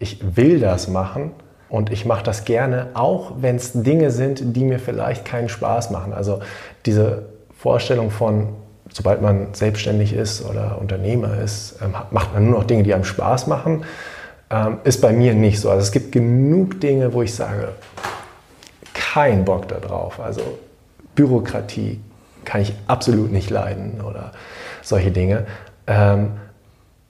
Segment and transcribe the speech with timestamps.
[0.00, 1.32] Ich will das machen
[1.68, 5.90] und ich mache das gerne, auch wenn es Dinge sind, die mir vielleicht keinen Spaß
[5.90, 6.12] machen.
[6.12, 6.38] Also
[6.86, 7.26] diese
[7.58, 8.50] Vorstellung von,
[8.92, 13.02] sobald man selbstständig ist oder Unternehmer ist, ähm, macht man nur noch Dinge, die einem
[13.02, 13.84] Spaß machen,
[14.50, 15.68] ähm, ist bei mir nicht so.
[15.68, 17.70] Also es gibt genug Dinge, wo ich sage,
[18.94, 20.20] kein Bock darauf.
[20.20, 20.42] Also
[21.16, 21.98] Bürokratie
[22.44, 24.30] kann ich absolut nicht leiden oder
[24.80, 25.46] solche Dinge.
[25.88, 26.34] Ähm,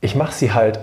[0.01, 0.81] ich mache sie halt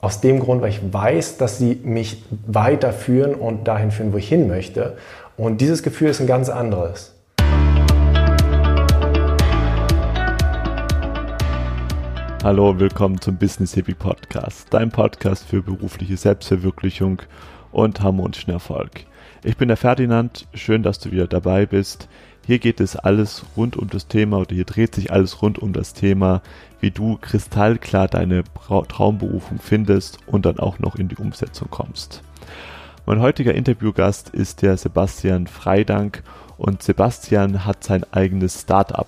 [0.00, 4.28] aus dem Grund, weil ich weiß, dass sie mich weiterführen und dahin führen, wo ich
[4.28, 4.96] hin möchte.
[5.36, 7.14] Und dieses Gefühl ist ein ganz anderes.
[12.42, 17.20] Hallo und willkommen zum Business Hippie Podcast, dein Podcast für berufliche Selbstverwirklichung
[17.70, 19.04] und harmonischen Erfolg.
[19.44, 22.08] Ich bin der Ferdinand, schön, dass du wieder dabei bist.
[22.50, 25.72] Hier geht es alles rund um das Thema oder hier dreht sich alles rund um
[25.72, 26.42] das Thema,
[26.80, 28.42] wie du kristallklar deine
[28.88, 32.24] Traumberufung findest und dann auch noch in die Umsetzung kommst.
[33.06, 36.24] Mein heutiger Interviewgast ist der Sebastian Freidank
[36.58, 39.06] und Sebastian hat sein eigenes Startup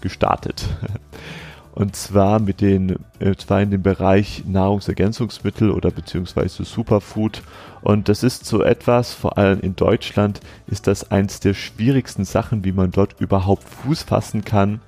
[0.00, 0.64] gestartet.
[1.78, 7.40] Und zwar mit den, äh, zwar in dem Bereich Nahrungsergänzungsmittel oder beziehungsweise Superfood.
[7.82, 12.64] Und das ist so etwas, vor allem in Deutschland, ist das eins der schwierigsten Sachen,
[12.64, 14.80] wie man dort überhaupt Fuß fassen kann.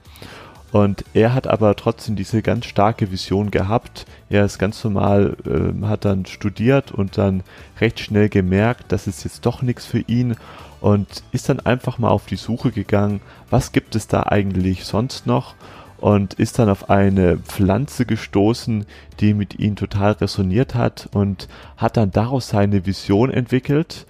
[0.72, 4.04] Und er hat aber trotzdem diese ganz starke Vision gehabt.
[4.28, 7.44] Er ist ganz normal, äh, hat dann studiert und dann
[7.80, 10.34] recht schnell gemerkt, das ist jetzt doch nichts für ihn
[10.80, 15.28] und ist dann einfach mal auf die Suche gegangen, was gibt es da eigentlich sonst
[15.28, 15.54] noch
[16.00, 18.86] und ist dann auf eine Pflanze gestoßen,
[19.20, 24.06] die mit ihm total resoniert hat und hat dann daraus seine Vision entwickelt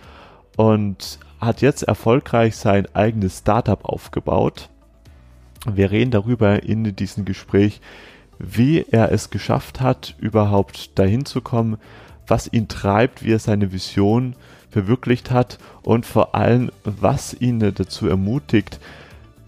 [0.56, 4.68] und hat jetzt erfolgreich sein eigenes Startup aufgebaut.
[5.66, 7.80] Wir reden darüber in diesem Gespräch,
[8.38, 11.76] wie er es geschafft hat, überhaupt dahin zu kommen,
[12.26, 14.34] was ihn treibt, wie er seine Vision
[14.70, 18.78] verwirklicht hat und vor allem, was ihn dazu ermutigt,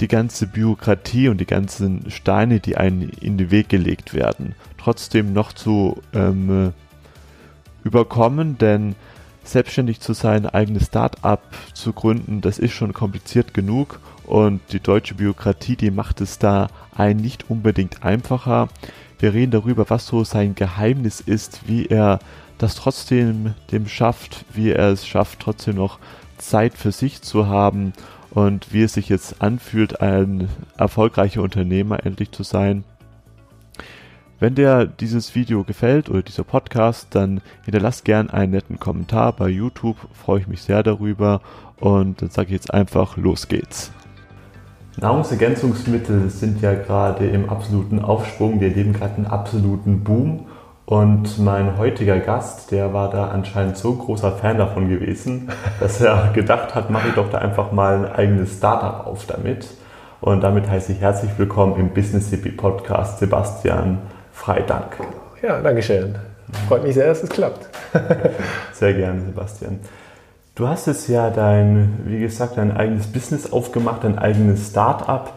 [0.01, 5.33] die ganze Bürokratie und die ganzen Steine, die einen in den Weg gelegt werden, trotzdem
[5.33, 6.73] noch zu ähm,
[7.85, 8.95] überkommen, denn
[9.45, 11.43] selbstständig zu sein, ein eigenes Start-up
[11.75, 14.01] zu gründen, das ist schon kompliziert genug.
[14.25, 18.69] Und die deutsche Bürokratie, die macht es da ein nicht unbedingt einfacher.
[19.19, 22.21] Wir reden darüber, was so sein Geheimnis ist, wie er
[22.59, 25.99] das trotzdem dem schafft, wie er es schafft, trotzdem noch
[26.39, 27.93] Zeit für sich zu haben
[28.35, 30.49] und wie es sich jetzt anfühlt, ein
[30.79, 32.85] erfolgreicher Unternehmer endlich zu sein.
[34.41, 39.49] Wenn dir dieses Video gefällt oder dieser Podcast, dann hinterlass gern einen netten Kommentar bei
[39.49, 41.43] YouTube, freue ich mich sehr darüber
[41.79, 43.93] und dann sage ich jetzt einfach, los geht's.
[44.97, 50.47] Nahrungsergänzungsmittel sind ja gerade im absoluten Aufschwung, wir erleben gerade einen absoluten Boom
[50.93, 55.49] und mein heutiger Gast, der war da anscheinend so großer Fan davon gewesen,
[55.81, 59.69] dass er gedacht hat, mache ich doch da einfach mal ein eigenes Startup auf damit.
[60.21, 64.01] Und damit heiße ich herzlich willkommen im Business Hippie Podcast Sebastian
[64.35, 64.99] Freidank.
[65.43, 66.15] Ja, danke schön.
[66.69, 67.71] Freut mich sehr, dass es klappt.
[68.75, 69.81] sehr gerne, Sebastian.
[70.55, 75.33] Du hast jetzt ja dein, wie gesagt, dein eigenes Business aufgemacht, dein eigenes Startup.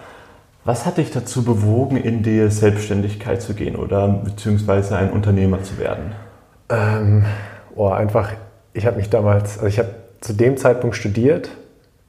[0.65, 5.77] Was hat dich dazu bewogen, in die Selbstständigkeit zu gehen oder beziehungsweise ein Unternehmer zu
[5.77, 6.13] werden?
[6.69, 7.23] Ähm,
[7.75, 8.31] oh, einfach,
[8.73, 9.89] ich habe mich damals, also ich habe
[10.21, 11.51] zu dem Zeitpunkt studiert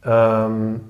[0.07, 0.81] ähm,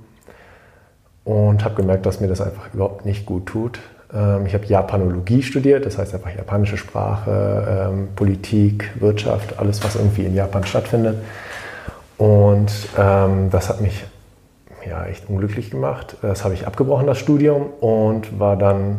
[1.25, 3.81] und habe gemerkt, dass mir das einfach überhaupt nicht gut tut.
[4.15, 9.97] Ähm, ich habe Japanologie studiert, das heißt einfach japanische Sprache, ähm, Politik, Wirtschaft, alles, was
[9.97, 11.17] irgendwie in Japan stattfindet.
[12.17, 14.05] Und ähm, das hat mich
[14.89, 16.17] ja, echt unglücklich gemacht.
[16.23, 18.99] Das habe ich abgebrochen, das Studium, und war dann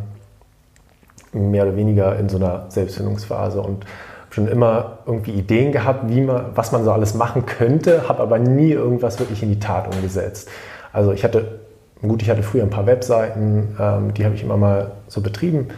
[1.34, 3.86] mehr oder weniger in so einer Selbstfindungsphase und
[4.30, 8.40] schon immer irgendwie Ideen gehabt, wie man, was man so alles machen könnte, habe aber
[8.40, 10.50] nie irgendwas wirklich in die Tat umgesetzt.
[10.94, 11.60] Also ich hatte,
[12.02, 15.70] gut, ich hatte früher ein paar Webseiten, ähm, die habe ich immer mal so betrieben,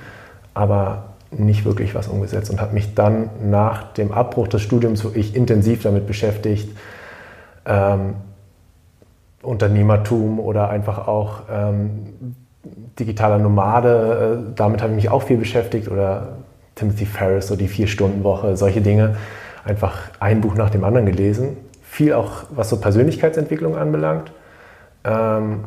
[0.54, 5.36] aber nicht wirklich was umgesetzt und habe mich dann nach dem Abbruch des Studiums wirklich
[5.36, 6.76] intensiv damit beschäftigt,
[7.66, 8.16] ähm,
[9.42, 12.36] Unternehmertum oder einfach auch ähm,
[13.00, 16.38] digitaler Nomade, äh, damit habe ich mich auch viel beschäftigt oder
[16.76, 19.18] Timothy Ferris, so die Vier-Stunden-Woche, solche Dinge.
[19.66, 21.58] Einfach ein Buch nach dem anderen gelesen.
[21.84, 24.32] Viel auch, was so Persönlichkeitsentwicklung anbelangt.
[25.04, 25.66] Ähm,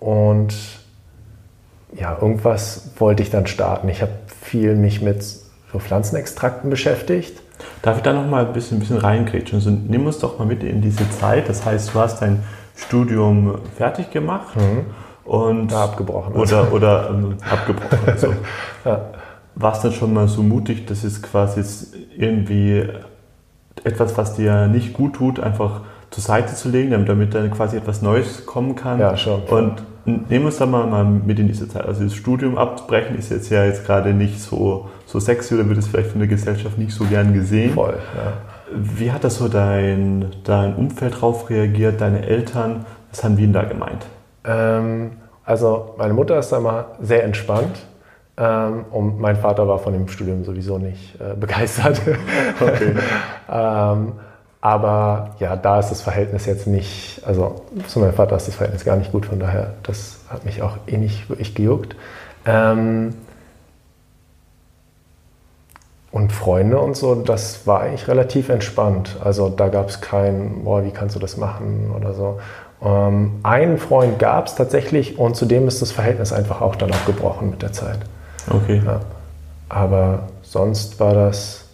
[0.00, 0.54] und
[1.92, 3.88] ja, irgendwas wollte ich dann starten.
[3.88, 4.12] Ich habe
[4.42, 7.40] viel mich mit so Pflanzenextrakten beschäftigt.
[7.82, 9.58] Darf ich da noch mal ein bisschen, ein bisschen reingrätschen?
[9.58, 11.48] Also, nimm uns doch mal mit in diese Zeit.
[11.48, 12.42] Das heißt, du hast dein
[12.76, 15.30] Studium fertig gemacht mhm.
[15.30, 16.34] und da abgebrochen.
[16.34, 17.98] Oder, oder ähm, abgebrochen.
[18.06, 18.34] Also,
[18.84, 19.10] ja.
[19.58, 21.64] War es dann schon mal so mutig, dass es quasi
[22.14, 22.86] irgendwie
[23.84, 25.80] etwas, was dir nicht gut tut, einfach
[26.10, 29.00] zur Seite zu legen, damit dann quasi etwas Neues kommen kann.
[29.00, 29.42] Ja, schon.
[29.44, 31.84] Und nehmen wir uns dann mal, mal mit in diese Zeit.
[31.84, 35.78] Also das Studium abzubrechen ist jetzt ja jetzt gerade nicht so, so sexy oder wird
[35.78, 37.74] es vielleicht von der Gesellschaft nicht so gern gesehen.
[37.74, 38.32] Voll, ja.
[38.72, 42.84] Wie hat das so dein, dein Umfeld darauf reagiert, deine Eltern?
[43.10, 44.06] Was haben die denn da gemeint?
[44.44, 45.12] Ähm,
[45.44, 47.86] also meine Mutter ist da mal sehr entspannt
[48.36, 52.00] ähm, und mein Vater war von dem Studium sowieso nicht äh, begeistert.
[52.60, 52.94] Okay.
[53.50, 54.12] ähm,
[54.60, 58.84] aber ja, da ist das Verhältnis jetzt nicht, also zu meinem Vater ist das Verhältnis
[58.84, 61.94] gar nicht gut, von daher, das hat mich auch eh nicht wirklich gejuckt.
[62.44, 63.14] Ähm,
[66.16, 69.16] und Freunde und so, das war eigentlich relativ entspannt.
[69.22, 72.40] Also da gab es kein, boah, wie kannst du das machen oder so.
[72.82, 77.50] Ähm, einen Freund gab es tatsächlich und zudem ist das Verhältnis einfach auch dann abgebrochen
[77.50, 77.98] mit der Zeit.
[78.48, 78.80] Okay.
[78.82, 79.00] Ja.
[79.68, 81.66] Aber sonst war das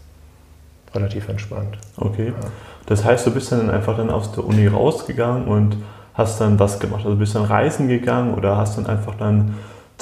[0.93, 1.79] relativ entspannt.
[1.97, 2.31] Okay.
[2.31, 2.49] Ja.
[2.87, 5.77] Das heißt, du bist dann einfach dann aus der Uni rausgegangen und
[6.15, 7.05] hast dann was gemacht?
[7.05, 9.55] Also bist dann reisen gegangen oder hast dann einfach dann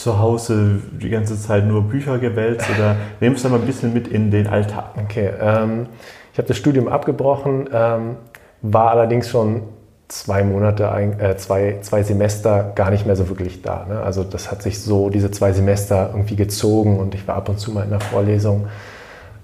[0.03, 4.09] zu Hause die ganze Zeit nur Bücher gewälzt oder nimmst du mal ein bisschen mit
[4.09, 4.95] in den Alltag?
[4.97, 5.87] Okay, ähm,
[6.33, 8.17] ich habe das Studium abgebrochen, ähm,
[8.63, 9.63] war allerdings schon
[10.09, 10.85] zwei Monate,
[11.19, 13.87] äh, zwei, zwei Semester gar nicht mehr so wirklich da.
[13.89, 14.01] Ne?
[14.01, 17.59] Also das hat sich so, diese zwei Semester irgendwie gezogen und ich war ab und
[17.59, 18.67] zu mal in der Vorlesung.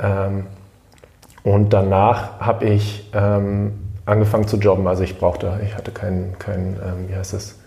[0.01, 0.47] Ähm,
[1.45, 3.73] und danach habe ich ähm,
[4.05, 4.89] angefangen zu jobben.
[4.89, 7.59] Also ich brauchte, ich hatte kein, kein ähm, wie heißt es,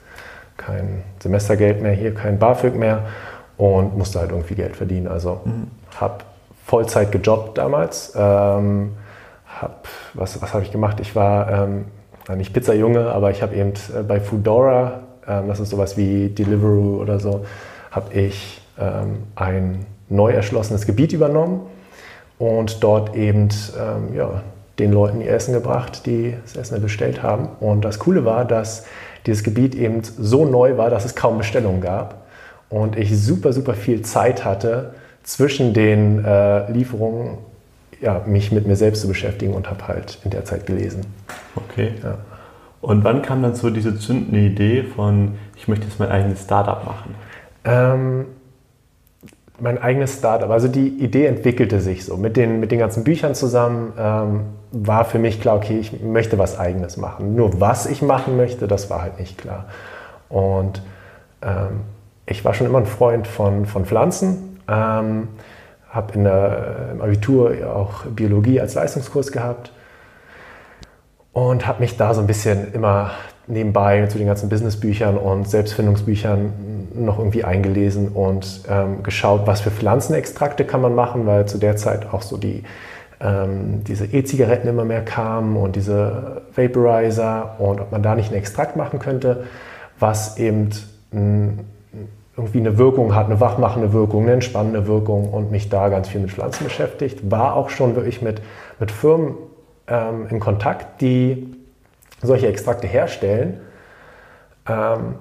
[0.60, 3.06] kein Semestergeld mehr hier, kein BAföG mehr
[3.58, 5.08] und musste halt irgendwie Geld verdienen.
[5.08, 5.68] Also mhm.
[6.00, 6.24] habe
[6.66, 8.14] Vollzeit gejobbt damals.
[8.16, 8.92] Ähm,
[9.60, 11.00] hab, was was habe ich gemacht?
[11.00, 11.86] Ich war ähm,
[12.38, 17.02] nicht Pizzajunge, aber ich habe eben äh, bei Foodora, ähm, das ist sowas wie Deliveroo
[17.02, 17.46] oder so,
[17.90, 21.62] habe ich ähm, ein neu erschlossenes Gebiet übernommen
[22.38, 24.44] und dort eben ähm, ja,
[24.80, 27.50] den Leuten ihr Essen gebracht, die das Essen bestellt haben.
[27.60, 28.86] Und das Coole war, dass
[29.26, 32.28] dieses Gebiet eben so neu war, dass es kaum Bestellungen gab
[32.70, 34.94] und ich super, super viel Zeit hatte,
[35.24, 37.38] zwischen den äh, Lieferungen
[38.02, 41.06] ja, mich mit mir selbst zu beschäftigen und habe halt in der Zeit gelesen.
[41.56, 41.94] Okay.
[42.02, 42.18] Ja.
[42.82, 46.86] Und wann kam dann so diese zündende Idee von, ich möchte jetzt mein eigenes Startup
[46.86, 47.14] machen?
[47.66, 48.26] Ähm,
[49.62, 50.50] mein eigenes Startup.
[50.50, 52.18] Also die Idee entwickelte sich so.
[52.18, 54.42] Mit den, mit den ganzen Büchern zusammen ähm,
[54.72, 57.36] war für mich klar, okay, ich möchte was Eigenes machen.
[57.36, 59.66] Nur was ich machen möchte, das war halt nicht klar.
[60.30, 60.82] Und
[61.42, 61.82] ähm,
[62.26, 64.60] ich war schon immer ein Freund von, von Pflanzen.
[64.68, 65.30] Ähm,
[65.90, 69.72] habe im Abitur auch Biologie als Leistungskurs gehabt
[71.34, 73.12] und habe mich da so ein bisschen immer
[73.50, 76.54] nebenbei zu den ganzen Businessbüchern und Selbstfindungsbüchern
[76.94, 81.76] noch irgendwie eingelesen und ähm, geschaut, was für Pflanzenextrakte kann man machen, weil zu der
[81.76, 82.64] Zeit auch so die,
[83.20, 88.38] ähm, diese E-Zigaretten immer mehr kamen und diese Vaporizer und ob man da nicht einen
[88.38, 89.46] Extrakt machen könnte,
[90.00, 90.70] was eben
[91.12, 96.22] irgendwie eine Wirkung hat, eine wachmachende Wirkung, eine entspannende Wirkung und mich da ganz viel
[96.22, 97.30] mit Pflanzen beschäftigt.
[97.30, 98.42] War auch schon wirklich mit,
[98.80, 99.36] mit Firmen
[99.88, 101.59] ähm, in Kontakt, die
[102.22, 103.62] solche Extrakte herstellen,
[104.68, 105.16] ähm,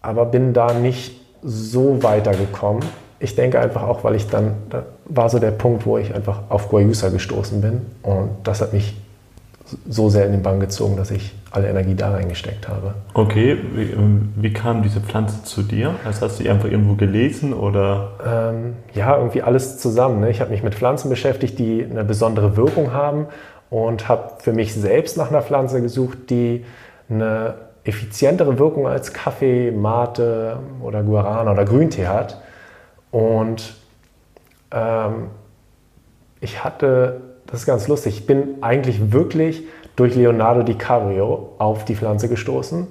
[0.00, 2.82] aber bin da nicht so weitergekommen.
[3.18, 6.42] Ich denke einfach auch, weil ich dann, da war so der Punkt, wo ich einfach
[6.48, 8.96] auf Guayusa gestoßen bin und das hat mich
[9.88, 12.94] so sehr in den Bann gezogen, dass ich alle Energie da reingesteckt habe.
[13.14, 15.94] Okay, wie, ähm, wie kam diese Pflanze zu dir?
[16.04, 18.12] Also hast du die einfach irgendwo gelesen oder?
[18.24, 20.20] Ähm, ja, irgendwie alles zusammen.
[20.20, 20.30] Ne?
[20.30, 23.26] Ich habe mich mit Pflanzen beschäftigt, die eine besondere Wirkung haben
[23.70, 26.64] und habe für mich selbst nach einer Pflanze gesucht, die
[27.08, 32.40] eine effizientere Wirkung als Kaffee, Mate oder Guarana oder Grüntee hat.
[33.10, 33.74] Und
[34.72, 35.28] ähm,
[36.40, 39.64] ich hatte, das ist ganz lustig, ich bin eigentlich wirklich
[39.96, 42.86] durch Leonardo DiCaprio auf die Pflanze gestoßen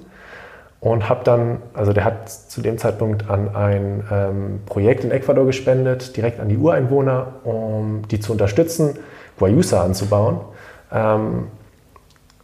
[0.80, 5.44] und habe dann, also der hat zu dem Zeitpunkt an ein ähm, Projekt in Ecuador
[5.44, 8.98] gespendet, direkt an die Ureinwohner, um die zu unterstützen,
[9.38, 10.40] Guayusa anzubauen.
[10.92, 11.46] Ähm,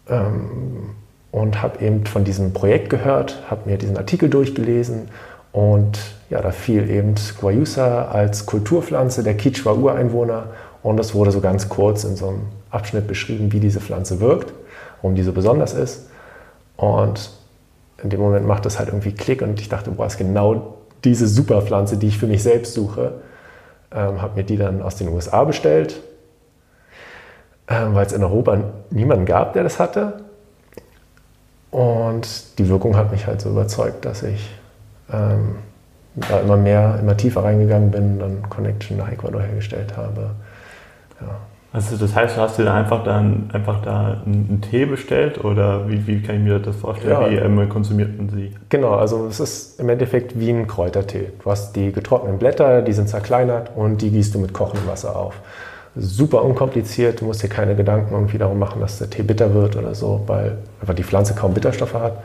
[0.09, 0.91] ähm,
[1.33, 5.09] und habe eben von diesem Projekt gehört, habe mir diesen Artikel durchgelesen
[5.53, 5.99] und
[6.31, 10.47] ja, da fiel eben Guayusa als Kulturpflanze der Quichua-Ureinwohner
[10.83, 14.53] und es wurde so ganz kurz in so einem Abschnitt beschrieben, wie diese Pflanze wirkt,
[15.03, 16.09] warum die so besonders ist.
[16.77, 17.31] Und
[18.03, 21.27] in dem Moment macht das halt irgendwie Klick und ich dachte, boah, ist genau diese
[21.27, 23.15] Superpflanze, die ich für mich selbst suche.
[23.93, 26.01] Ähm, habe mir die dann aus den USA bestellt,
[27.67, 28.59] weil es in Europa
[28.91, 30.25] niemanden gab, der das hatte.
[31.71, 34.51] Und die Wirkung hat mich halt so überzeugt, dass ich
[35.13, 35.57] ähm,
[36.15, 40.31] da immer mehr, immer tiefer reingegangen bin, dann Connection nach Ecuador hergestellt habe.
[41.21, 41.37] Ja.
[41.73, 45.87] Also das heißt, du hast dir da einfach dann einfach da einen Tee bestellt oder
[45.91, 47.11] wie, wie kann ich mir das vorstellen?
[47.11, 47.31] Ja.
[47.31, 48.55] Wie ähm, konsumierten sie?
[48.71, 51.33] Genau, also es ist im Endeffekt wie ein Kräutertee.
[51.43, 55.17] Du hast die getrockneten Blätter, die sind zerkleinert und die gießt du mit kochendem Wasser
[55.17, 55.35] auf.
[55.99, 59.77] Super unkompliziert, du musst dir keine Gedanken irgendwie darum machen, dass der Tee bitter wird
[59.77, 62.19] oder so, weil einfach die Pflanze kaum Bitterstoffe hat.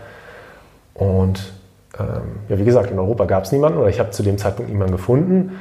[0.94, 1.54] Und
[2.00, 4.72] ähm, ja, wie gesagt, in Europa gab es niemanden oder ich habe zu dem Zeitpunkt
[4.72, 5.60] niemanden gefunden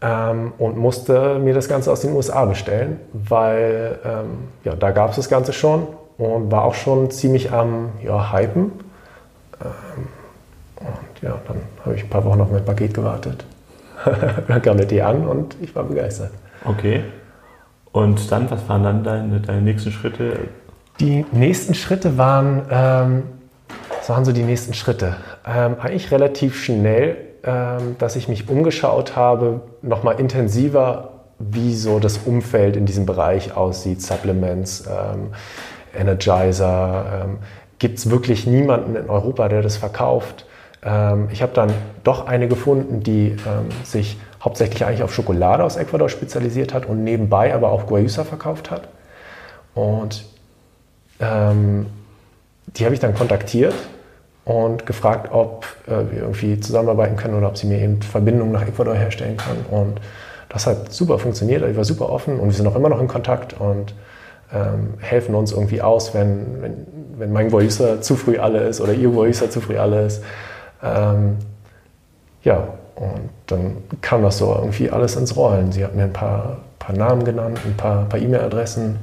[0.00, 5.10] ähm, und musste mir das Ganze aus den USA bestellen, weil ähm, ja, da gab
[5.10, 5.86] es das Ganze schon
[6.18, 8.72] und war auch schon ziemlich am ja, Hypen.
[9.60, 10.08] Ähm,
[10.80, 13.44] und ja, dann habe ich ein paar Wochen auf mein Paket gewartet.
[14.48, 16.30] dann kam der Tee an und ich war begeistert.
[16.64, 17.04] Okay.
[17.92, 20.48] Und dann, was waren dann deine, deine nächsten Schritte?
[21.00, 23.22] Die nächsten Schritte waren, ähm,
[23.98, 25.16] was waren so die nächsten Schritte?
[25.46, 32.18] Ähm, eigentlich relativ schnell ähm, dass ich mich umgeschaut habe, nochmal intensiver, wie so das
[32.18, 35.30] Umfeld in diesem Bereich aussieht, Supplements, ähm,
[35.98, 37.24] Energizer.
[37.24, 37.38] Ähm,
[37.78, 40.44] Gibt es wirklich niemanden in Europa, der das verkauft?
[40.82, 41.72] Ähm, ich habe dann
[42.04, 47.04] doch eine gefunden, die ähm, sich hauptsächlich eigentlich auf Schokolade aus Ecuador spezialisiert hat und
[47.04, 48.88] nebenbei aber auch Guayusa verkauft hat.
[49.74, 50.24] Und
[51.20, 51.86] ähm,
[52.76, 53.74] die habe ich dann kontaktiert
[54.44, 58.66] und gefragt, ob äh, wir irgendwie zusammenarbeiten können oder ob sie mir eben Verbindungen nach
[58.66, 59.56] Ecuador herstellen kann.
[59.70, 60.00] Und
[60.48, 61.62] das hat super funktioniert.
[61.68, 63.94] Ich war super offen und wir sind auch immer noch in Kontakt und
[64.52, 66.86] ähm, helfen uns irgendwie aus, wenn, wenn,
[67.18, 70.24] wenn mein Voicer zu früh alle ist oder ihr Voicer zu früh alle ist.
[70.82, 71.36] Ähm,
[72.42, 75.72] ja, und dann kam das so irgendwie alles ins Rollen.
[75.72, 78.98] Sie hat mir ein paar, paar Namen genannt, ein paar, paar E-Mail-Adressen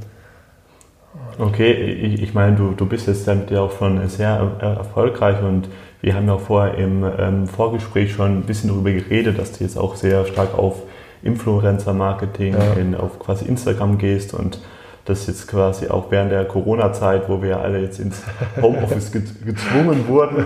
[1.40, 4.30] Okay, ich, ich meine, du, du bist jetzt damit ja auch schon sehr
[4.60, 5.70] erfolgreich und
[6.02, 9.78] wir haben ja vorher im ähm, Vorgespräch schon ein bisschen darüber geredet, dass du jetzt
[9.78, 10.84] auch sehr stark auf
[11.22, 13.00] Influencer-Marketing, ja.
[13.00, 14.60] auf quasi Instagram gehst und
[15.08, 18.22] das jetzt quasi auch während der Corona-Zeit, wo wir alle jetzt ins
[18.62, 20.46] Homeoffice gezwungen wurden,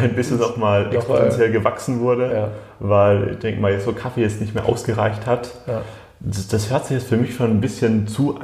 [0.00, 2.48] ein bisschen nochmal exponentiell gewachsen wurde, ja.
[2.78, 5.50] weil ich denke mal, so Kaffee jetzt nicht mehr ausgereicht hat.
[5.66, 5.82] Ja
[6.22, 8.38] das, das, hört sich jetzt für mich schon ein bisschen zu,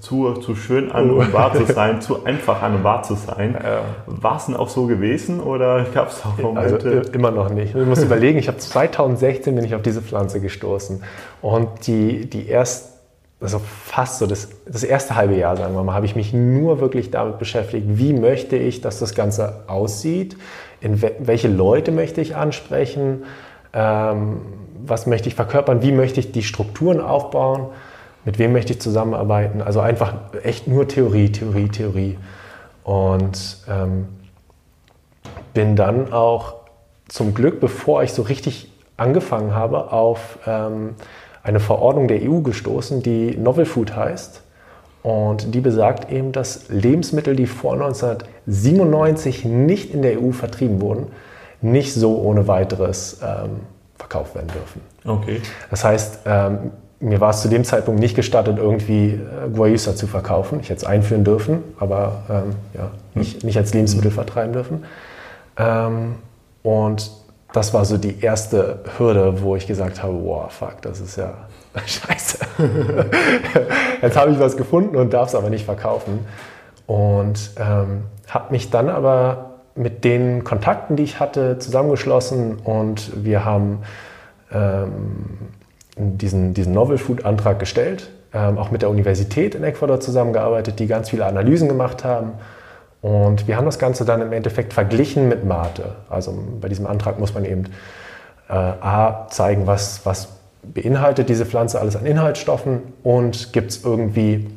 [0.00, 3.56] zu, zu schön an, um wahr zu sein, zu einfach an, um wahr zu sein.
[3.62, 3.82] Ja.
[4.06, 6.90] War es denn auch so gewesen oder gab es auch Momente?
[6.90, 7.76] Also, immer noch nicht.
[7.76, 11.04] Ich muss überlegen, ich habe 2016 bin ich auf diese Pflanze gestoßen
[11.40, 12.89] und die, die erst,
[13.40, 16.80] also fast so das, das erste halbe Jahr, sagen wir mal, habe ich mich nur
[16.80, 20.36] wirklich damit beschäftigt, wie möchte ich, dass das Ganze aussieht,
[20.80, 23.24] in welche Leute möchte ich ansprechen,
[23.72, 24.40] ähm,
[24.84, 27.68] was möchte ich verkörpern, wie möchte ich die Strukturen aufbauen,
[28.24, 29.62] mit wem möchte ich zusammenarbeiten.
[29.62, 32.18] Also einfach echt nur Theorie, Theorie, Theorie.
[32.84, 34.08] Und ähm,
[35.54, 36.56] bin dann auch
[37.08, 40.94] zum Glück, bevor ich so richtig angefangen habe, auf ähm,
[41.42, 44.42] eine Verordnung der EU gestoßen, die Novel Food heißt.
[45.02, 51.06] Und die besagt eben, dass Lebensmittel, die vor 1997 nicht in der EU vertrieben wurden,
[51.62, 53.60] nicht so ohne weiteres ähm,
[53.96, 54.80] verkauft werden dürfen.
[55.04, 55.40] Okay.
[55.70, 60.06] Das heißt, ähm, mir war es zu dem Zeitpunkt nicht gestattet, irgendwie äh, Guayusa zu
[60.06, 60.60] verkaufen.
[60.60, 64.84] Ich hätte es einführen dürfen, aber ähm, ja, nicht, nicht als Lebensmittel vertreiben dürfen.
[65.56, 66.16] Ähm,
[66.62, 67.10] und
[67.52, 71.34] das war so die erste Hürde, wo ich gesagt habe, wow, fuck, das ist ja
[71.86, 72.38] scheiße.
[74.02, 76.26] Jetzt habe ich was gefunden und darf es aber nicht verkaufen.
[76.86, 83.44] Und ähm, habe mich dann aber mit den Kontakten, die ich hatte, zusammengeschlossen und wir
[83.44, 83.82] haben
[84.52, 85.38] ähm,
[85.96, 90.86] diesen, diesen Novel Food Antrag gestellt, ähm, auch mit der Universität in Ecuador zusammengearbeitet, die
[90.86, 92.32] ganz viele Analysen gemacht haben.
[93.02, 95.96] Und wir haben das Ganze dann im Endeffekt verglichen mit Mate.
[96.10, 97.64] Also bei diesem Antrag muss man eben
[98.48, 100.28] äh, A zeigen, was, was
[100.62, 104.48] beinhaltet diese Pflanze alles an Inhaltsstoffen und gibt es irgendwie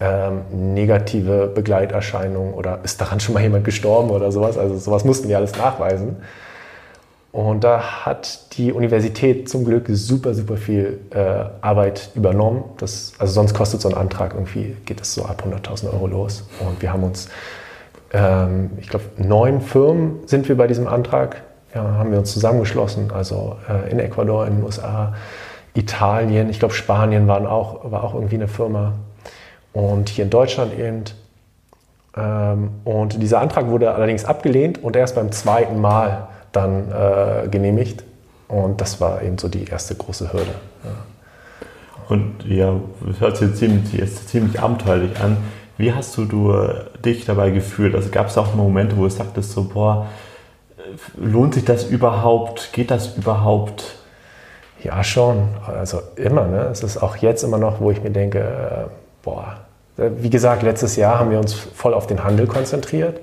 [0.00, 0.42] ähm,
[0.74, 4.56] negative Begleiterscheinungen oder ist daran schon mal jemand gestorben oder sowas.
[4.56, 6.16] Also sowas mussten wir alles nachweisen.
[7.36, 12.64] Und da hat die Universität zum Glück super, super viel äh, Arbeit übernommen.
[12.78, 16.48] Das, also sonst kostet so ein Antrag irgendwie, geht es so ab 100.000 Euro los.
[16.60, 17.28] Und wir haben uns,
[18.14, 21.42] ähm, ich glaube, neun Firmen sind wir bei diesem Antrag,
[21.74, 25.12] ja, haben wir uns zusammengeschlossen, also äh, in Ecuador, in den USA,
[25.74, 28.94] Italien, ich glaube Spanien waren auch, war auch irgendwie eine Firma
[29.74, 31.04] und hier in Deutschland eben.
[32.16, 38.04] Ähm, und dieser Antrag wurde allerdings abgelehnt und erst beim zweiten Mal dann äh, genehmigt.
[38.48, 40.54] Und das war eben so die erste große Hürde.
[40.84, 40.90] Ja.
[42.08, 45.36] Und ja, das hört sich ziemlich, ziemlich abenteuerlich an.
[45.76, 46.54] Wie hast du, du
[47.04, 47.94] dich dabei gefühlt?
[47.94, 50.06] Also gab es auch Momente, wo du sagtest so, boah,
[51.16, 52.72] lohnt sich das überhaupt?
[52.72, 53.96] Geht das überhaupt?
[54.82, 55.48] Ja, schon.
[55.66, 56.46] Also immer.
[56.46, 56.68] Ne?
[56.70, 58.90] Es ist auch jetzt immer noch, wo ich mir denke, äh,
[59.22, 59.56] boah,
[59.96, 63.20] wie gesagt, letztes Jahr haben wir uns voll auf den Handel konzentriert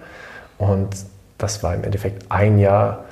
[0.58, 0.90] und
[1.38, 3.04] das war im Endeffekt ein Jahr,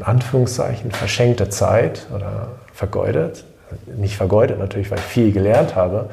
[0.00, 3.44] in Anführungszeichen, verschenkte Zeit oder vergeudet.
[3.96, 6.08] Nicht vergeudet natürlich, weil ich viel gelernt habe,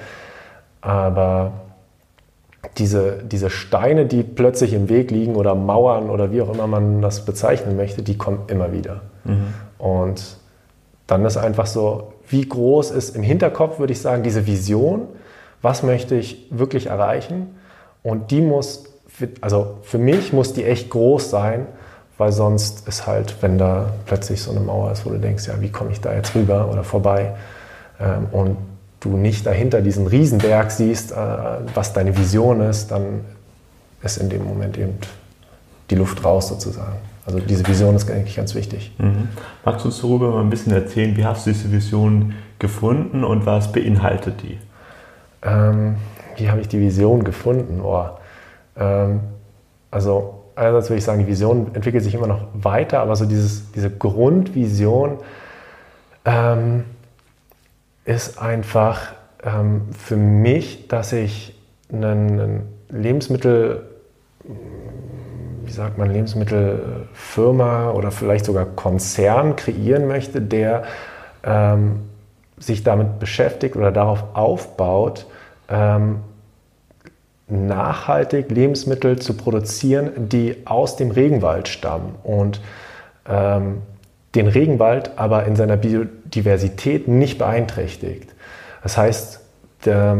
[0.81, 1.53] aber
[2.77, 7.01] diese, diese Steine, die plötzlich im Weg liegen oder Mauern oder wie auch immer man
[7.01, 9.01] das bezeichnen möchte, die kommen immer wieder.
[9.23, 9.53] Mhm.
[9.77, 10.37] Und
[11.07, 15.07] dann ist einfach so, wie groß ist im Hinterkopf, würde ich sagen, diese Vision,
[15.61, 17.55] was möchte ich wirklich erreichen?
[18.03, 18.83] Und die muss,
[19.39, 21.67] also für mich muss die echt groß sein,
[22.17, 25.61] weil sonst ist halt, wenn da plötzlich so eine Mauer ist, wo du denkst, ja,
[25.61, 27.35] wie komme ich da jetzt rüber oder vorbei?
[27.99, 28.57] Ähm, und
[28.99, 31.15] du nicht dahinter diesen Riesenberg siehst, äh,
[31.73, 33.21] was deine Vision ist, dann
[34.01, 34.97] ist in dem Moment eben
[35.89, 36.97] die Luft raus sozusagen.
[37.25, 38.93] Also diese Vision ist eigentlich ganz wichtig.
[38.97, 39.27] Mhm.
[39.65, 43.45] Magst du uns darüber mal ein bisschen erzählen, wie hast du diese Vision gefunden und
[43.45, 44.57] was beinhaltet die?
[45.43, 45.97] Ähm,
[46.37, 47.81] wie habe ich die Vision gefunden?
[47.83, 48.05] Oh,
[48.77, 49.19] ähm,
[49.91, 53.71] also einerseits würde ich sagen, die Vision entwickelt sich immer noch weiter, aber so dieses,
[53.71, 55.17] diese Grundvision
[56.25, 56.83] ähm,
[58.05, 61.57] ist einfach ähm, für mich, dass ich
[61.91, 63.83] einen, Lebensmittel,
[65.65, 70.83] wie sagt man, Lebensmittelfirma oder vielleicht sogar Konzern kreieren möchte, der
[71.43, 72.03] ähm,
[72.57, 75.27] sich damit beschäftigt oder darauf aufbaut,
[75.67, 76.19] ähm,
[77.47, 82.15] nachhaltig Lebensmittel zu produzieren, die aus dem Regenwald stammen.
[82.23, 82.61] Und
[83.27, 83.81] ähm,
[84.35, 88.33] den Regenwald aber in seiner Biodiversität nicht beeinträchtigt.
[88.83, 89.39] Das heißt,
[89.85, 90.17] der,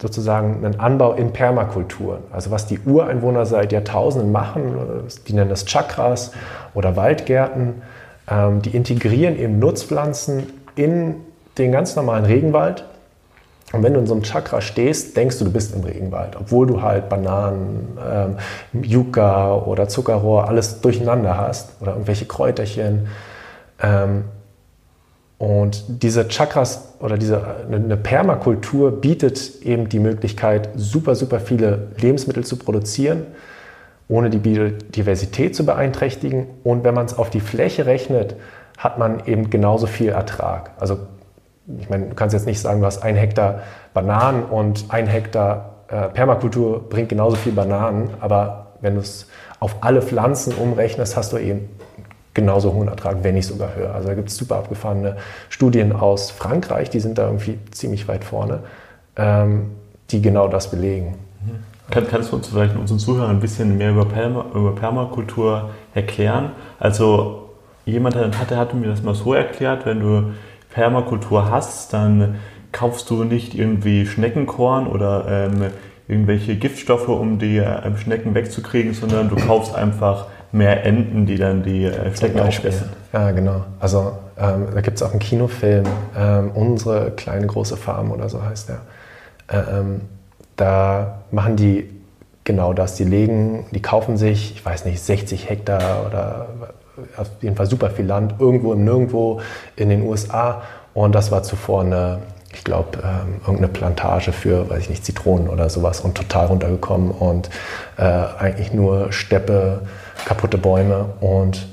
[0.00, 2.22] sozusagen ein Anbau in Permakulturen.
[2.30, 4.74] Also was die Ureinwohner seit Jahrtausenden machen,
[5.26, 6.32] die nennen das Chakras
[6.74, 7.82] oder Waldgärten,
[8.30, 10.44] ähm, die integrieren eben Nutzpflanzen
[10.74, 11.16] in
[11.58, 12.84] den ganz normalen Regenwald
[13.72, 16.66] und wenn du in so einem Chakra stehst, denkst du, du bist im Regenwald, obwohl
[16.66, 18.36] du halt Bananen, ähm,
[18.82, 23.08] Yucca oder Zuckerrohr alles durcheinander hast oder irgendwelche Kräuterchen.
[23.82, 24.24] Ähm,
[25.38, 32.44] und diese Chakras oder diese, eine Permakultur bietet eben die Möglichkeit, super, super viele Lebensmittel
[32.44, 33.26] zu produzieren,
[34.06, 36.46] ohne die Biodiversität zu beeinträchtigen.
[36.62, 38.36] Und wenn man es auf die Fläche rechnet,
[38.78, 40.72] hat man eben genauso viel Ertrag.
[40.78, 40.98] Also
[41.78, 43.60] ich meine, du kannst jetzt nicht sagen, du hast ein Hektar
[43.94, 49.28] Bananen und ein Hektar äh, Permakultur bringt genauso viel Bananen, aber wenn du es
[49.60, 51.68] auf alle Pflanzen umrechnest, hast du eben
[52.34, 53.94] genauso hohen Ertrag, wenn nicht sogar höher.
[53.94, 55.16] Also da gibt es super abgefahrene
[55.50, 58.60] Studien aus Frankreich, die sind da irgendwie ziemlich weit vorne,
[59.16, 59.72] ähm,
[60.10, 61.14] die genau das belegen.
[61.90, 66.52] Kann, kannst du uns vielleicht unseren Zuhörern ein bisschen mehr über, Perma, über Permakultur erklären?
[66.78, 67.50] Also
[67.84, 70.32] jemand hatte, hatte mir das mal so erklärt, wenn du
[70.74, 72.36] Permakultur hast, dann
[72.72, 75.66] kaufst du nicht irgendwie Schneckenkorn oder ähm,
[76.08, 81.62] irgendwelche Giftstoffe, um die äh, Schnecken wegzukriegen, sondern du kaufst einfach mehr Enten, die dann
[81.62, 82.90] die äh, Schnecken aufessen.
[83.12, 83.64] Ja, genau.
[83.80, 85.84] Also ähm, da gibt es auch einen Kinofilm,
[86.16, 88.80] ähm, Unsere kleine große Farm oder so heißt der.
[89.50, 90.02] Ähm,
[90.56, 91.88] da machen die
[92.44, 92.96] genau das.
[92.96, 96.48] Die legen, die kaufen sich, ich weiß nicht, 60 Hektar oder
[97.16, 99.40] auf jeden Fall super viel Land, irgendwo im Nirgendwo
[99.76, 100.62] in den USA.
[100.94, 102.18] Und das war zuvor eine,
[102.52, 107.10] ich glaube, ähm, irgendeine Plantage für, weiß ich nicht, Zitronen oder sowas und total runtergekommen
[107.10, 107.48] und
[107.96, 109.82] äh, eigentlich nur Steppe,
[110.26, 111.06] kaputte Bäume.
[111.20, 111.66] Und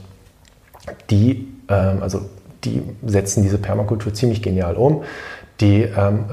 [1.09, 2.21] die, ähm, also
[2.63, 5.03] die setzen diese Permakultur ziemlich genial um.
[5.59, 6.25] Die ähm,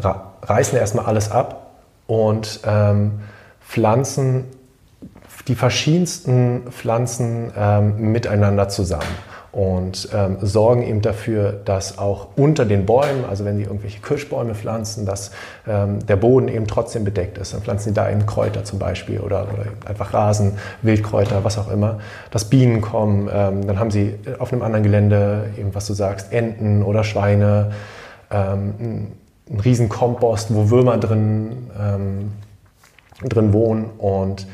[0.42, 1.72] reißen erstmal alles ab
[2.06, 3.20] und ähm,
[3.60, 4.44] pflanzen
[5.48, 9.04] die verschiedensten Pflanzen ähm, miteinander zusammen
[9.56, 14.54] und ähm, sorgen eben dafür, dass auch unter den Bäumen, also wenn sie irgendwelche Kirschbäume
[14.54, 15.30] pflanzen, dass
[15.66, 17.54] ähm, der Boden eben trotzdem bedeckt ist.
[17.54, 21.70] Dann pflanzen sie da eben Kräuter zum Beispiel oder, oder einfach Rasen, Wildkräuter, was auch
[21.70, 23.30] immer, dass Bienen kommen.
[23.32, 27.72] Ähm, dann haben sie auf einem anderen Gelände eben, was du sagst, Enten oder Schweine,
[28.30, 28.74] ähm,
[29.48, 32.32] einen riesen Kompost, wo Würmer drin, ähm,
[33.26, 34.46] drin wohnen und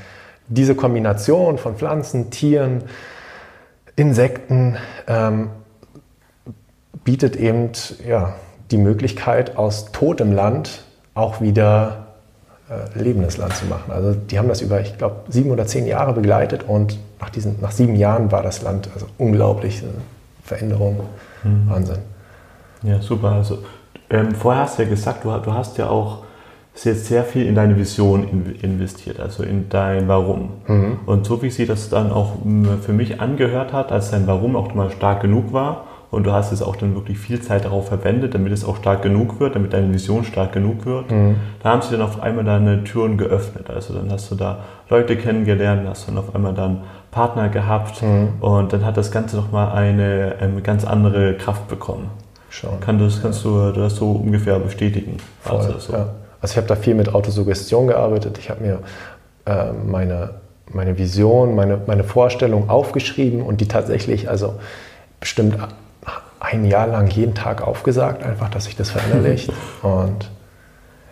[0.54, 2.84] diese Kombination von Pflanzen, Tieren,
[3.96, 5.50] Insekten ähm,
[7.04, 7.70] bietet eben
[8.06, 8.34] ja,
[8.70, 10.84] die Möglichkeit, aus totem Land
[11.14, 12.06] auch wieder
[12.70, 13.92] äh, lebendes Land zu machen.
[13.92, 17.60] Also die haben das über, ich glaube, sieben oder zehn Jahre begleitet und nach, diesen,
[17.60, 19.82] nach sieben Jahren war das Land also unglaublich
[20.44, 21.00] Veränderung,
[21.44, 21.68] mhm.
[21.68, 21.98] Wahnsinn.
[22.82, 23.32] Ja, super.
[23.32, 23.58] Also
[24.10, 26.24] ähm, vorher hast du ja gesagt, du, du hast ja auch
[26.74, 30.50] ist jetzt sehr viel in deine Vision investiert, also in dein Warum.
[30.66, 31.00] Mhm.
[31.04, 32.36] Und so wie sie das dann auch
[32.80, 36.52] für mich angehört hat, als dein Warum auch mal stark genug war und du hast
[36.52, 39.72] es auch dann wirklich viel Zeit darauf verwendet, damit es auch stark genug wird, damit
[39.72, 41.10] deine Vision stark genug wird.
[41.10, 41.36] Mhm.
[41.62, 43.70] Da haben sie dann auf einmal deine Türen geöffnet.
[43.70, 48.28] Also dann hast du da Leute kennengelernt, hast dann auf einmal dann Partner gehabt mhm.
[48.40, 52.10] und dann hat das Ganze nochmal eine, eine ganz andere Kraft bekommen.
[52.50, 52.80] Schon.
[52.80, 55.16] Kann das, kannst du das so ungefähr bestätigen?
[55.40, 55.92] Voll, also, so.
[55.94, 56.08] ja.
[56.42, 58.36] Also ich habe da viel mit Autosuggestion gearbeitet.
[58.38, 58.80] Ich habe mir
[59.46, 60.34] äh, meine,
[60.70, 64.54] meine Vision, meine, meine Vorstellung aufgeschrieben und die tatsächlich, also
[65.20, 65.56] bestimmt
[66.40, 69.52] ein Jahr lang jeden Tag aufgesagt, einfach, dass sich das verinnerlicht.
[69.82, 70.28] Und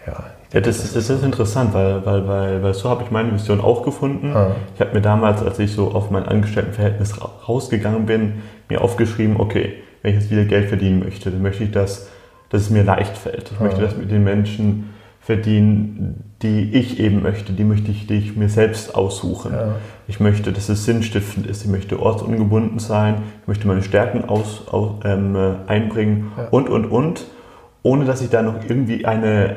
[0.04, 0.24] ja.
[0.52, 3.60] Ja, das ist, das ist interessant, weil, weil, weil, weil so habe ich meine Vision
[3.60, 4.32] auch gefunden.
[4.34, 4.56] Ah.
[4.74, 7.14] Ich habe mir damals, als ich so auf mein Angestelltenverhältnis
[7.46, 11.70] rausgegangen bin, mir aufgeschrieben, okay, wenn ich jetzt wieder Geld verdienen möchte, dann möchte ich,
[11.70, 12.08] dass,
[12.48, 13.52] dass es mir leicht fällt.
[13.52, 13.62] Ich ah.
[13.62, 18.36] möchte das mit den Menschen verdienen, die ich eben möchte, die möchte ich, die ich
[18.36, 19.52] mir selbst aussuchen.
[19.52, 19.76] Ja.
[20.08, 24.66] Ich möchte, dass es sinnstiftend ist, ich möchte ortsungebunden sein, ich möchte meine Stärken aus,
[24.68, 26.48] aus ähm, einbringen ja.
[26.50, 27.26] und, und, und,
[27.82, 29.56] ohne dass ich da noch irgendwie eine,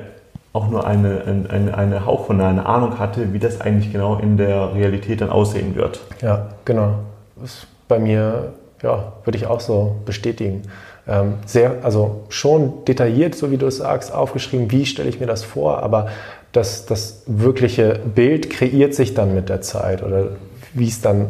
[0.51, 4.35] auch nur eine, eine, eine Hauch von einer Ahnung hatte, wie das eigentlich genau in
[4.35, 6.01] der Realität dann aussehen wird.
[6.21, 6.95] Ja, genau.
[7.39, 10.63] Das ist bei mir, ja, würde ich auch so bestätigen
[11.45, 15.43] sehr, also schon detailliert, so wie du es sagst, aufgeschrieben, wie stelle ich mir das
[15.43, 16.07] vor, aber
[16.53, 20.27] das, das wirkliche Bild kreiert sich dann mit der Zeit oder
[20.73, 21.27] wie es dann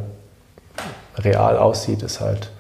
[1.18, 2.52] real aussieht, ist halt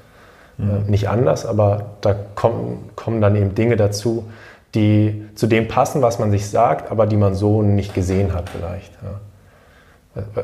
[0.58, 0.86] äh, mhm.
[0.88, 4.26] nicht anders, aber da kommen, kommen dann eben Dinge dazu,
[4.76, 8.50] die zu dem passen, was man sich sagt, aber die man so nicht gesehen hat
[8.50, 8.92] vielleicht.
[9.04, 9.20] Ja.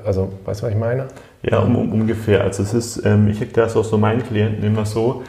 [0.03, 1.07] Also, weißt du, was ich meine?
[1.43, 2.41] Ja, um, um, ungefähr.
[2.41, 5.23] Also es ist, ähm, ich erkläre das auch so meinen Klienten immer so,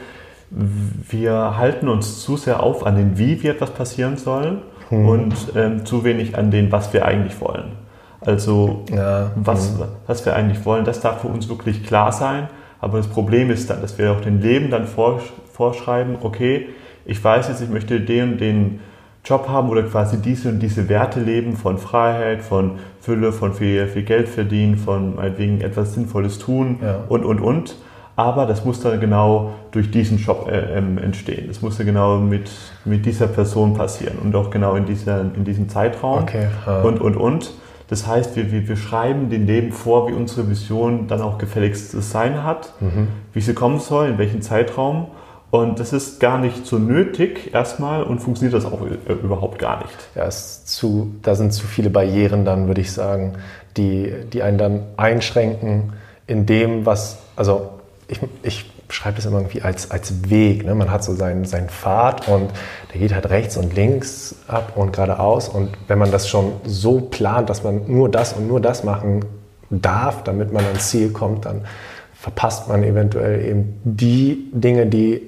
[0.51, 5.07] wir halten uns zu sehr auf an den Wie wie etwas passieren soll hm.
[5.07, 7.71] und ähm, zu wenig an den, was wir eigentlich wollen.
[8.19, 9.31] Also ja.
[9.35, 9.85] was, hm.
[10.07, 12.49] was wir eigentlich wollen, das darf für uns wirklich klar sein.
[12.81, 16.69] Aber das Problem ist dann, dass wir auch dem Leben dann vorschreiben, okay,
[17.05, 18.79] ich weiß jetzt, ich möchte den und den
[19.23, 23.85] Job haben oder quasi diese und diese Werte leben von Freiheit, von Fülle, von viel,
[23.87, 27.03] viel Geld verdienen, von meinetwegen etwas Sinnvolles tun ja.
[27.07, 27.75] und, und, und
[28.21, 31.47] aber das muss dann genau durch diesen Job äh, ähm, entstehen.
[31.47, 32.51] Das musste genau mit,
[32.85, 36.47] mit dieser Person passieren und auch genau in, dieser, in diesem Zeitraum okay.
[36.83, 37.51] und, und, und.
[37.87, 41.91] Das heißt, wir, wir, wir schreiben den Leben vor, wie unsere Vision dann auch gefälligst
[42.03, 43.07] sein hat, mhm.
[43.33, 45.07] wie sie kommen soll, in welchem Zeitraum.
[45.49, 49.79] Und das ist gar nicht so nötig erstmal und funktioniert das auch äh, überhaupt gar
[49.79, 49.97] nicht.
[50.15, 53.33] Ja, zu, da sind zu viele Barrieren dann, würde ich sagen,
[53.75, 55.91] die, die einen dann einschränken
[56.27, 57.80] in dem, was, also
[58.11, 60.65] ich, ich beschreibe das immer irgendwie als, als Weg.
[60.65, 60.75] Ne?
[60.75, 62.51] Man hat so seinen, seinen Pfad und
[62.93, 65.47] der geht halt rechts und links ab und geradeaus.
[65.47, 69.23] Und wenn man das schon so plant, dass man nur das und nur das machen
[69.69, 71.65] darf, damit man ans Ziel kommt, dann
[72.13, 75.21] verpasst man eventuell eben die Dinge, die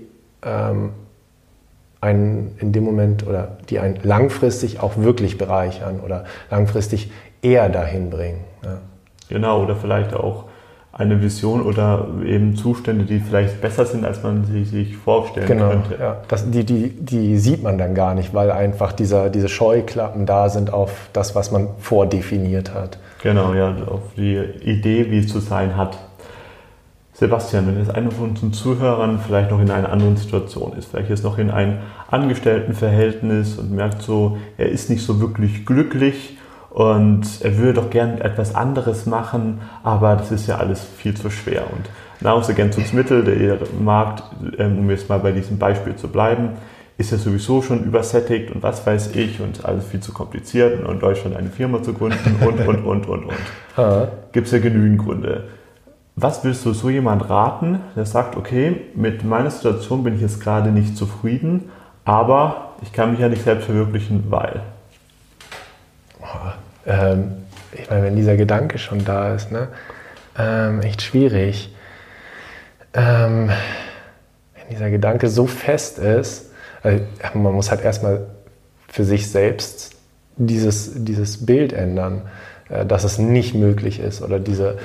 [0.43, 0.91] ähm,
[2.01, 8.09] einen in dem Moment oder die einen langfristig auch wirklich bereichern oder langfristig eher dahin
[8.09, 8.43] bringen.
[8.63, 8.79] Ja.
[9.29, 10.45] Genau, oder vielleicht auch
[10.95, 15.69] eine Vision oder eben Zustände, die vielleicht besser sind, als man sie sich vorstellen genau,
[15.69, 15.97] könnte.
[15.99, 16.17] Ja.
[16.27, 20.49] Das, die, die, die sieht man dann gar nicht, weil einfach dieser, diese Scheuklappen da
[20.49, 22.99] sind auf das, was man vordefiniert hat.
[23.23, 25.97] Genau, ja, auf die Idee, wie es zu sein hat.
[27.13, 31.09] Sebastian, wenn jetzt einer von unseren Zuhörern vielleicht noch in einer anderen Situation ist, vielleicht
[31.09, 31.77] ist noch in einem
[32.11, 36.37] Angestelltenverhältnis und merkt so, er ist nicht so wirklich glücklich
[36.73, 41.29] und er würde doch gern etwas anderes machen, aber das ist ja alles viel zu
[41.29, 41.65] schwer.
[41.71, 41.87] Und
[42.21, 44.23] Nahrungsergänzungsmittel, der Markt,
[44.57, 46.49] ähm, um jetzt mal bei diesem Beispiel zu bleiben,
[46.97, 50.91] ist ja sowieso schon übersättigt und was weiß ich und alles viel zu kompliziert und
[50.91, 54.07] in Deutschland eine Firma zu gründen und, und, und, und, und.
[54.31, 55.43] Gibt es ja genügend Gründe.
[56.15, 60.39] Was willst du so jemand raten, der sagt, okay, mit meiner Situation bin ich jetzt
[60.39, 61.69] gerade nicht zufrieden,
[62.03, 64.61] aber ich kann mich ja nicht selbst verwirklichen, weil?
[66.85, 67.33] Ähm,
[67.71, 69.67] ich meine, wenn dieser Gedanke schon da ist, ne,
[70.37, 71.73] ähm, echt schwierig.
[72.93, 73.49] Ähm,
[74.55, 78.27] wenn dieser Gedanke so fest ist, also man muss halt erstmal
[78.87, 79.95] für sich selbst
[80.37, 82.23] dieses, dieses Bild ändern,
[82.69, 84.77] äh, dass es nicht möglich ist oder diese,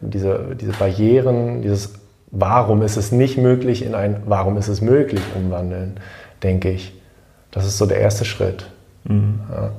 [0.00, 1.94] diese, diese Barrieren, dieses
[2.32, 6.00] Warum ist es nicht möglich in ein Warum ist es möglich umwandeln,
[6.42, 6.92] denke ich.
[7.50, 8.68] Das ist so der erste Schritt.
[9.04, 9.40] Mhm.
[9.50, 9.70] Ja.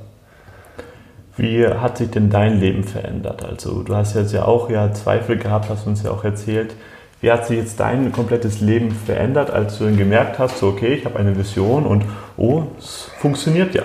[1.38, 3.44] Wie hat sich denn dein Leben verändert?
[3.44, 6.74] Also du hast jetzt ja auch ja Zweifel gehabt, hast uns ja auch erzählt.
[7.20, 10.94] Wie hat sich jetzt dein komplettes Leben verändert, als du dann gemerkt hast, so okay,
[10.94, 12.04] ich habe eine Vision und
[12.36, 13.84] oh, es funktioniert ja.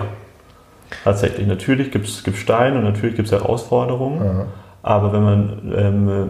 [1.04, 4.42] Tatsächlich, natürlich gibt es Steine und natürlich gibt es Herausforderungen, mhm.
[4.84, 6.30] aber wenn man ähm,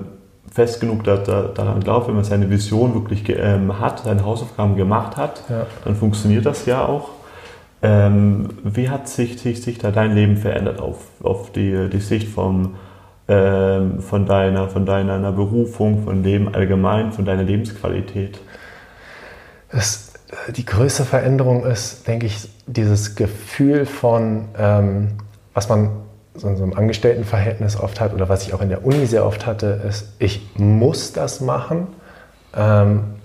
[0.51, 4.75] fest genug da, da, daran glaubt, wenn man seine Vision wirklich ähm, hat, seine Hausaufgaben
[4.75, 5.65] gemacht hat, ja.
[5.83, 7.09] dann funktioniert das ja auch.
[7.83, 12.29] Ähm, wie hat sich, sich, sich da dein Leben verändert auf, auf die, die Sicht
[12.29, 12.75] vom,
[13.27, 18.39] ähm, von, deiner, von deiner Berufung, von Leben allgemein, von deiner Lebensqualität?
[19.69, 20.13] Es,
[20.55, 25.09] die größte Veränderung ist, denke ich, dieses Gefühl von, ähm,
[25.53, 25.89] was man
[26.35, 29.25] so in so einem Angestelltenverhältnis oft hat oder was ich auch in der Uni sehr
[29.25, 31.87] oft hatte, ist, ich muss das machen
[32.55, 33.15] ähm,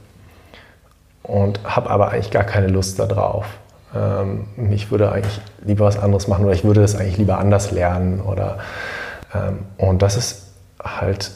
[1.23, 3.47] und habe aber eigentlich gar keine Lust darauf.
[3.95, 7.71] Ähm, ich würde eigentlich lieber was anderes machen oder ich würde das eigentlich lieber anders
[7.71, 8.21] lernen.
[8.21, 8.59] Oder,
[9.35, 10.47] ähm, und das ist
[10.83, 11.33] halt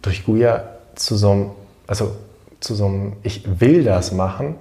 [0.00, 1.50] durch Guya zu so einem,
[1.86, 2.16] also
[2.60, 4.56] zu so einem, ich will das machen,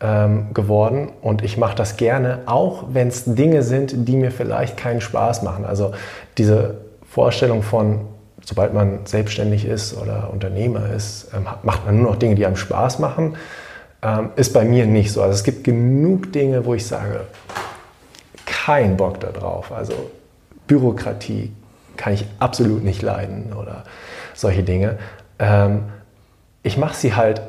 [0.00, 4.76] ähm, geworden und ich mache das gerne, auch wenn es Dinge sind, die mir vielleicht
[4.76, 5.64] keinen Spaß machen.
[5.64, 5.92] Also
[6.38, 8.00] diese Vorstellung von,
[8.44, 12.56] sobald man selbstständig ist oder Unternehmer ist, ähm, macht man nur noch Dinge, die einem
[12.56, 13.36] Spaß machen,
[14.02, 15.22] ähm, ist bei mir nicht so.
[15.22, 17.22] Also es gibt genug Dinge, wo ich sage,
[18.46, 19.72] kein Bock darauf.
[19.72, 20.10] Also
[20.66, 21.52] Bürokratie
[21.96, 23.84] kann ich absolut nicht leiden oder
[24.34, 24.98] solche Dinge.
[25.38, 25.82] Ähm,
[26.62, 27.42] ich mache sie halt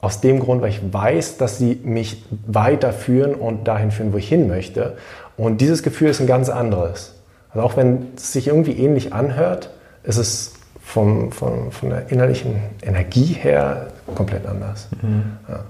[0.00, 4.28] aus dem Grund, weil ich weiß, dass sie mich weiterführen und dahin führen, wo ich
[4.28, 4.96] hin möchte.
[5.36, 7.14] Und dieses Gefühl ist ein ganz anderes.
[7.52, 9.70] Also auch wenn es sich irgendwie ähnlich anhört,
[10.02, 14.88] ist es vom, vom, von der innerlichen Energie her komplett anders.
[15.02, 15.22] Mhm.
[15.48, 15.60] Ja.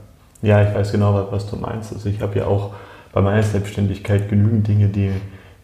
[0.42, 0.68] ja.
[0.68, 1.92] ich weiß genau, was, du meinst.
[1.92, 2.70] Also ich habe ja auch
[3.12, 5.12] bei meiner Selbstständigkeit genügend Dinge, die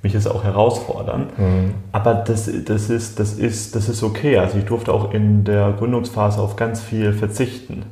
[0.02, 1.26] mich jetzt auch herausfordern.
[1.36, 1.74] Mhm.
[1.92, 4.38] Aber das, das, ist, das, ist, das ist okay.
[4.38, 7.84] Also ich durfte auch in der Gründungsphase auf ganz viel verzichten.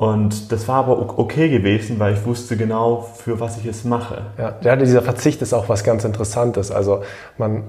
[0.00, 4.22] Und das war aber okay gewesen, weil ich wusste genau, für was ich es mache.
[4.38, 6.70] Ja, ja dieser Verzicht ist auch was ganz Interessantes.
[6.70, 7.02] Also
[7.36, 7.64] man,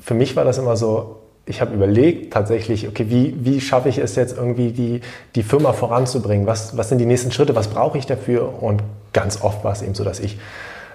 [0.00, 1.17] für mich war das immer so,
[1.48, 5.00] ich habe überlegt tatsächlich, okay, wie, wie schaffe ich es jetzt irgendwie, die,
[5.34, 6.46] die Firma voranzubringen?
[6.46, 7.54] Was, was sind die nächsten Schritte?
[7.54, 8.62] Was brauche ich dafür?
[8.62, 8.82] Und
[9.12, 10.38] ganz oft war es eben so, dass ich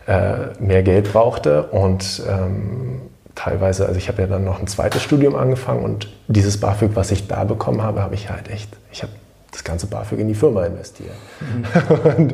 [0.08, 3.02] äh, mehr Geld brauchte und ähm,
[3.36, 7.12] teilweise, also ich habe ja dann noch ein zweites Studium angefangen und dieses BAföG, was
[7.12, 9.14] ich da bekommen habe, habe ich halt echt, ich habe
[9.52, 11.14] das ganze BAföG in die Firma investiert.
[11.40, 12.08] Mhm.
[12.18, 12.34] und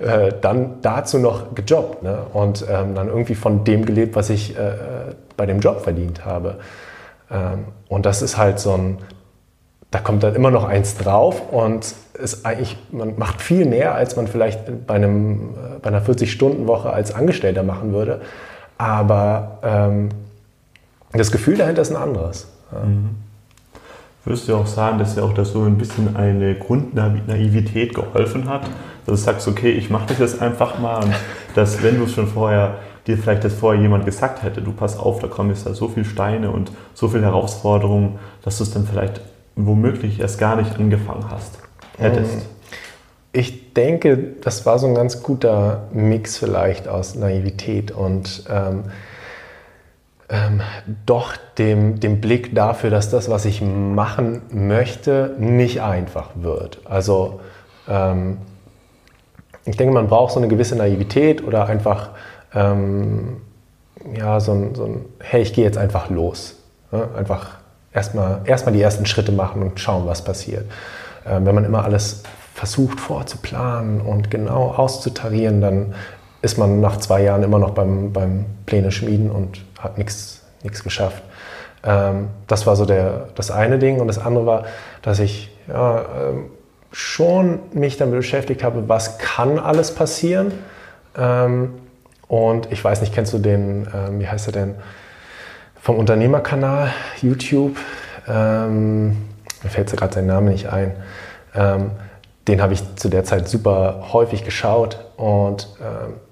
[0.00, 2.18] äh, dann dazu noch gejobbt ne?
[2.32, 4.72] und ähm, dann irgendwie von dem gelebt, was ich äh,
[5.36, 6.56] bei dem Job verdient habe.
[7.32, 8.98] Ähm, und das ist halt so ein,
[9.90, 14.16] da kommt dann immer noch eins drauf und ist eigentlich, man macht viel mehr, als
[14.16, 18.20] man vielleicht bei, einem, äh, bei einer 40-Stunden-Woche als Angestellter machen würde.
[18.78, 20.08] Aber ähm,
[21.12, 22.48] das Gefühl dahinter ist ein anderes.
[22.72, 22.80] Ja.
[22.80, 23.16] Mhm.
[24.24, 28.62] Würdest du auch sagen, dass dir auch das so ein bisschen eine Grundnaivität geholfen hat?
[29.04, 31.12] Dass du sagst, okay, ich mache das jetzt einfach mal und
[31.56, 34.98] dass, wenn du es schon vorher, dir vielleicht das vorher jemand gesagt hätte, du pass
[34.98, 38.72] auf, da kommen jetzt da so viele Steine und so viele Herausforderungen, dass du es
[38.72, 39.20] dann vielleicht
[39.56, 41.58] womöglich erst gar nicht angefangen hast,
[41.98, 42.36] hättest.
[42.36, 42.40] Mm.
[43.34, 48.84] Ich denke, das war so ein ganz guter Mix vielleicht aus Naivität und ähm,
[50.28, 50.60] ähm,
[51.06, 56.80] doch dem, dem Blick dafür, dass das, was ich machen möchte, nicht einfach wird.
[56.84, 57.40] Also
[57.88, 58.38] ähm,
[59.64, 62.10] ich denke, man braucht so eine gewisse Naivität oder einfach
[62.54, 63.38] ähm,
[64.16, 66.56] ja, so ein, so ein, hey, ich gehe jetzt einfach los.
[66.90, 67.58] Ja, einfach
[67.92, 70.64] erstmal erst die ersten Schritte machen und schauen, was passiert.
[71.26, 72.22] Ähm, wenn man immer alles
[72.54, 75.94] versucht vorzuplanen und genau auszutarieren, dann
[76.42, 81.22] ist man nach zwei Jahren immer noch beim, beim Pläne schmieden und hat nichts geschafft.
[81.84, 84.00] Ähm, das war so der, das eine Ding.
[84.00, 84.64] Und das andere war,
[85.02, 86.50] dass ich ja, ähm,
[86.90, 90.52] schon mich damit beschäftigt habe, was kann alles passieren.
[91.16, 91.74] Ähm,
[92.32, 94.74] und ich weiß nicht, kennst du den, ähm, wie heißt er denn,
[95.78, 96.90] vom Unternehmerkanal
[97.20, 97.76] YouTube?
[98.26, 99.28] Ähm,
[99.62, 100.94] mir fällt gerade sein Name nicht ein.
[101.54, 101.90] Ähm,
[102.48, 105.68] den habe ich zu der Zeit super häufig geschaut und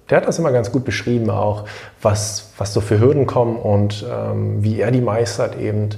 [0.08, 1.66] der hat das immer ganz gut beschrieben, auch
[2.02, 5.90] was, was so für Hürden kommen und ähm, wie er die meistert eben.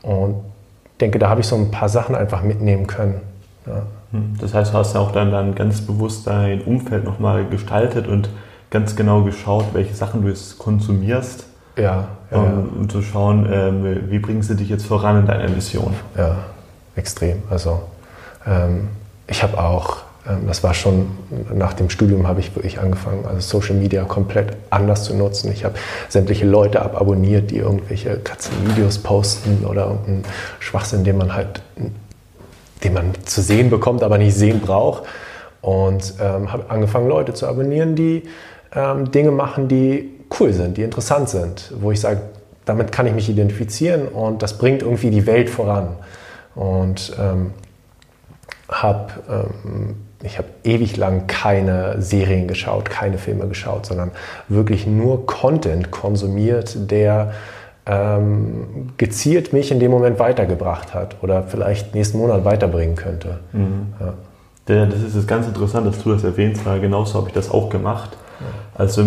[0.00, 0.36] Und
[1.00, 3.20] denke, da habe ich so ein paar Sachen einfach mitnehmen können.
[3.66, 3.82] Ja.
[4.12, 8.06] Hm, das heißt, du hast ja auch dann, dann ganz bewusst dein Umfeld nochmal gestaltet
[8.06, 8.30] und
[8.70, 11.46] ganz genau geschaut, welche Sachen du jetzt konsumierst.
[11.76, 12.64] Ja, ja, um, ja.
[12.80, 15.94] um zu schauen, ähm, wie bringst du dich jetzt voran in deiner Mission.
[16.16, 16.36] Ja,
[16.96, 17.42] extrem.
[17.50, 17.82] Also
[18.46, 18.88] ähm,
[19.28, 21.10] ich habe auch ähm, das war schon
[21.52, 25.50] nach dem Studium habe ich wirklich angefangen, also Social Media komplett anders zu nutzen.
[25.52, 25.74] Ich habe
[26.08, 30.24] sämtliche Leute ababonniert, die irgendwelche Katzenvideos posten oder irgendeinen
[30.60, 31.62] Schwachsinn, den man halt,
[32.84, 35.04] den man zu sehen bekommt, aber nicht sehen braucht.
[35.60, 38.22] Und ähm, habe angefangen, Leute zu abonnieren, die
[38.74, 42.20] ähm, Dinge machen, die cool sind, die interessant sind, wo ich sage,
[42.64, 45.96] damit kann ich mich identifizieren und das bringt irgendwie die Welt voran.
[46.54, 47.52] Und ähm,
[48.68, 54.10] habe ähm, ich habe ewig lang keine Serien geschaut, keine Filme geschaut, sondern
[54.48, 57.32] wirklich nur Content konsumiert, der
[57.86, 63.38] ähm, gezielt mich in dem Moment weitergebracht hat oder vielleicht nächsten Monat weiterbringen könnte.
[63.52, 63.92] Mhm.
[64.00, 64.14] Ja.
[64.66, 68.18] Das ist ganz interessant, dass du das erwähnst, weil genauso habe ich das auch gemacht.
[68.74, 69.04] Also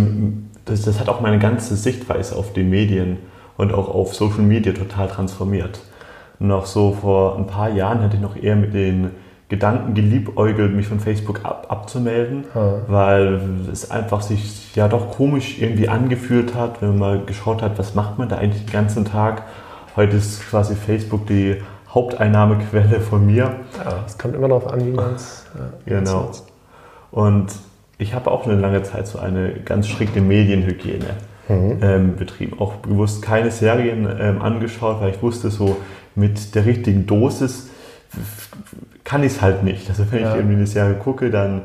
[0.66, 3.18] das, das hat auch meine ganze Sichtweise auf die Medien
[3.58, 5.80] und auch auf Social Media total transformiert.
[6.40, 9.12] Noch so vor ein paar Jahren hatte ich noch eher mit den
[9.50, 12.74] Gedanken geliebäugelt, mich von Facebook ab, abzumelden, ja.
[12.88, 13.42] weil
[13.72, 17.94] es einfach sich ja doch komisch irgendwie angefühlt hat, wenn man mal geschaut hat, was
[17.94, 19.44] macht man da eigentlich den ganzen Tag.
[19.98, 23.56] Heute ist quasi Facebook die Haupteinnahmequelle von mir.
[23.84, 25.46] Ja, es kommt immer darauf an, wie man es
[25.86, 26.32] ja, Genau.
[27.12, 27.48] Und
[28.02, 31.06] ich habe auch eine lange Zeit so eine ganz strikte Medienhygiene
[31.48, 31.78] mhm.
[31.82, 32.60] ähm, betrieben.
[32.60, 35.78] Auch bewusst keine Serien ähm, angeschaut, weil ich wusste, so
[36.16, 37.70] mit der richtigen Dosis
[39.04, 39.88] kann ich es halt nicht.
[39.88, 40.32] Also wenn ja.
[40.32, 41.62] ich irgendwie eine Serie gucke, dann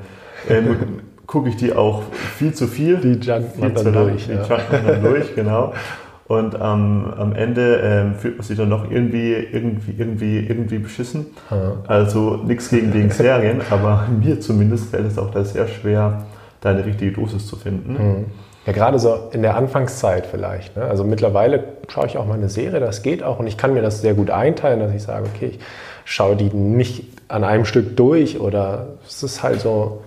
[0.49, 0.77] ähm,
[1.27, 2.03] gucke ich die auch
[2.37, 2.99] viel zu viel.
[2.99, 4.27] Die junkt man dann durch.
[4.27, 4.46] Die ja.
[4.46, 5.72] junkt man dann durch, genau.
[6.29, 11.27] Und ähm, am Ende ähm, fühlt man sich dann noch irgendwie, irgendwie, irgendwie, irgendwie beschissen.
[11.51, 11.75] Ja.
[11.87, 16.25] Also nichts gegen den Serien, aber mir zumindest fällt es auch da sehr schwer,
[16.61, 17.93] da eine richtige Dosis zu finden.
[17.93, 18.25] Mhm.
[18.67, 20.77] Ja, gerade so in der Anfangszeit vielleicht.
[20.77, 20.85] Ne?
[20.85, 23.83] Also mittlerweile schaue ich auch mal eine Serie, das geht auch und ich kann mir
[23.83, 25.61] das sehr gut einteilen, dass ich sage, okay, ich
[26.05, 30.03] schaue die nicht an einem Stück durch oder es ist halt so,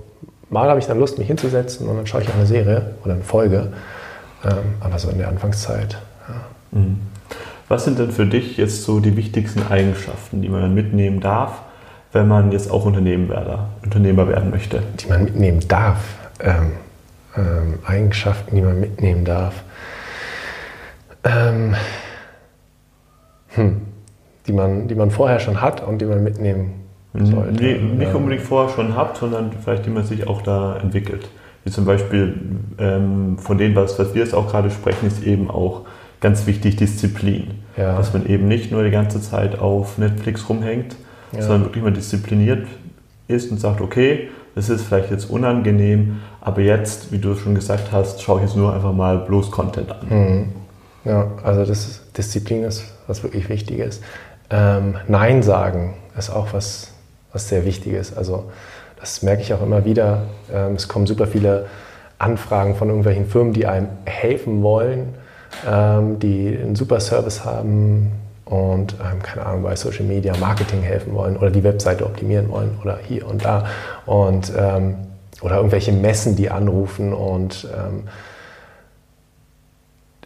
[0.50, 3.14] mal habe ich dann Lust, mich hinzusetzen und dann schaue ich auch eine Serie oder
[3.14, 3.72] eine Folge,
[4.44, 5.98] ähm, aber so in der Anfangszeit.
[6.72, 7.00] Mhm.
[7.68, 11.62] Was sind denn für dich jetzt so die wichtigsten Eigenschaften, die man dann mitnehmen darf,
[12.12, 14.82] wenn man jetzt auch Unternehmer, Unternehmer werden möchte?
[15.00, 16.00] Die man mitnehmen darf.
[16.40, 16.72] Ähm,
[17.38, 19.64] ähm, Eigenschaften, die man mitnehmen darf.
[21.24, 21.76] Ähm,
[23.50, 23.82] hm,
[24.48, 27.64] die, man, die man vorher schon hat und die man mitnehmen sollte.
[27.64, 31.30] Nee, nicht unbedingt vorher schon habt, sondern vielleicht die man sich auch da entwickelt.
[31.64, 32.36] Wie zum Beispiel
[32.80, 35.86] ähm, von dem, was, was wir jetzt auch gerade sprechen, ist eben auch
[36.22, 37.52] ganz wichtig Disziplin.
[37.78, 37.98] Ja.
[37.98, 40.96] Dass man eben nicht nur die ganze Zeit auf Netflix rumhängt,
[41.32, 41.42] ja.
[41.42, 42.68] sondern wirklich mal diszipliniert
[43.28, 47.92] ist und sagt, okay, das ist vielleicht jetzt unangenehm, aber jetzt, wie du schon gesagt
[47.92, 50.08] hast, schaue ich jetzt nur einfach mal bloß Content an.
[50.10, 50.46] Mhm.
[51.06, 54.02] Ja, also das Disziplin ist was wirklich Wichtiges.
[54.50, 56.92] Ähm, Nein sagen ist auch was
[57.32, 58.18] was sehr wichtig ist.
[58.18, 58.52] Also
[59.00, 60.24] das merke ich auch immer wieder.
[60.54, 61.68] Ähm, es kommen super viele
[62.18, 65.14] Anfragen von irgendwelchen Firmen, die einem helfen wollen,
[65.68, 68.12] ähm, die einen super Service haben
[68.46, 72.78] und, ähm, keine Ahnung, bei Social Media Marketing helfen wollen oder die Webseite optimieren wollen
[72.82, 73.66] oder hier und da.
[74.06, 74.52] Und,
[75.42, 77.14] oder irgendwelche Messen, die anrufen.
[77.14, 77.68] Und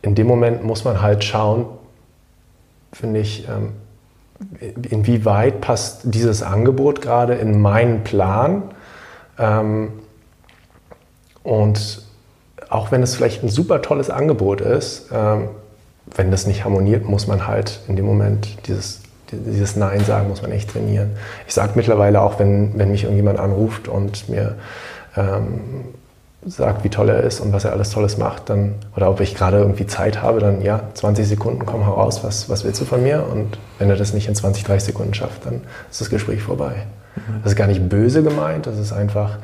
[0.02, 1.66] in dem Moment muss man halt schauen,
[2.92, 3.48] finde ich,
[4.90, 8.64] inwieweit passt dieses Angebot gerade in meinen Plan?
[9.38, 9.94] Ähm,
[11.44, 12.03] und
[12.74, 15.50] auch wenn es vielleicht ein super tolles Angebot ist, ähm,
[16.16, 20.42] wenn das nicht harmoniert, muss man halt in dem Moment dieses, dieses Nein sagen, muss
[20.42, 21.12] man echt trainieren.
[21.48, 24.56] Ich sage mittlerweile auch, wenn, wenn mich irgendjemand anruft und mir
[25.16, 25.62] ähm,
[26.46, 29.36] sagt, wie toll er ist und was er alles Tolles macht, dann, oder ob ich
[29.36, 33.04] gerade irgendwie Zeit habe, dann ja, 20 Sekunden, komm heraus, was, was willst du von
[33.04, 33.26] mir?
[33.32, 36.74] Und wenn er das nicht in 20, 30 Sekunden schafft, dann ist das Gespräch vorbei.
[37.16, 37.44] Mhm.
[37.44, 39.38] Das ist gar nicht böse gemeint, das ist einfach,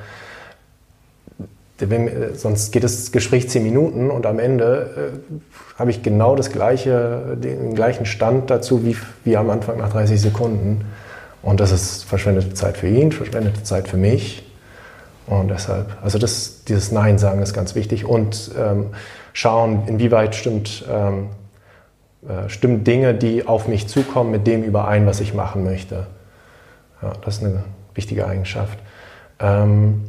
[2.33, 7.37] sonst geht das Gespräch 10 Minuten und am Ende äh, habe ich genau das gleiche,
[7.41, 10.85] den gleichen Stand dazu wie, wie am Anfang nach 30 Sekunden.
[11.41, 14.45] Und das ist verschwendete Zeit für ihn, verschwendete Zeit für mich.
[15.25, 18.87] Und deshalb, also das, dieses Nein sagen ist ganz wichtig und ähm,
[19.31, 21.27] schauen, inwieweit stimmt, ähm,
[22.27, 26.07] äh, stimmen Dinge, die auf mich zukommen, mit dem überein, was ich machen möchte.
[27.01, 27.63] Ja, das ist eine
[27.93, 28.79] wichtige Eigenschaft.
[29.39, 30.08] Ähm, hm,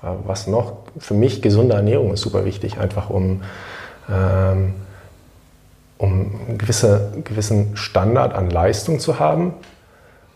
[0.00, 0.74] was noch?
[0.98, 3.42] Für mich gesunde Ernährung ist super wichtig, einfach um,
[4.10, 4.74] ähm,
[5.98, 9.54] um einen gewisse, gewissen Standard an Leistung zu haben.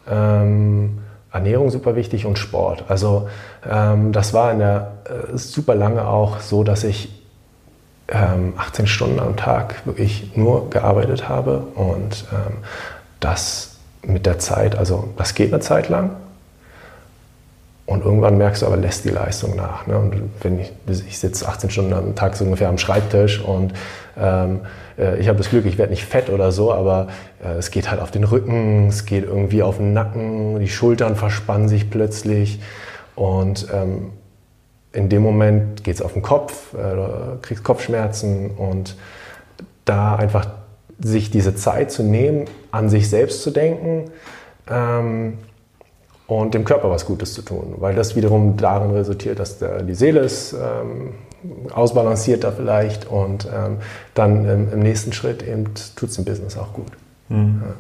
[0.08, 0.98] Ähm,
[1.32, 2.84] Ernährung super wichtig und Sport.
[2.88, 3.28] Also
[3.68, 7.12] ähm, das war in der äh, super lange auch so, dass ich
[8.08, 12.58] ähm, 18 Stunden am Tag wirklich nur gearbeitet habe und ähm,
[13.20, 16.10] das mit der Zeit, also das geht eine Zeit lang
[17.86, 19.86] und irgendwann merkst du aber, lässt die Leistung nach.
[19.86, 19.96] Ne?
[19.96, 23.74] Und wenn ich, ich sitze 18 Stunden am Tag so ungefähr am Schreibtisch und
[24.18, 24.60] ähm,
[24.98, 27.06] äh, ich habe das Glück, ich werde nicht fett oder so, aber
[27.44, 31.14] äh, es geht halt auf den Rücken, es geht irgendwie auf den Nacken, die Schultern
[31.14, 32.60] verspannen sich plötzlich.
[33.14, 34.10] Und ähm,
[34.92, 38.96] in dem Moment geht es auf den Kopf, äh, kriegst Kopfschmerzen und
[39.84, 40.48] da einfach
[40.98, 44.10] sich diese Zeit zu nehmen, an sich selbst zu denken
[44.68, 45.38] ähm,
[46.26, 49.94] und dem Körper was Gutes zu tun, weil das wiederum darin resultiert, dass der, die
[49.94, 51.14] Seele ist ähm,
[51.72, 53.78] ausbalancierter vielleicht und ähm,
[54.14, 56.90] dann im, im, nächsten Schritt eben tut es dem Business auch gut.
[57.28, 57.62] Mhm.
[57.64, 57.74] Ja.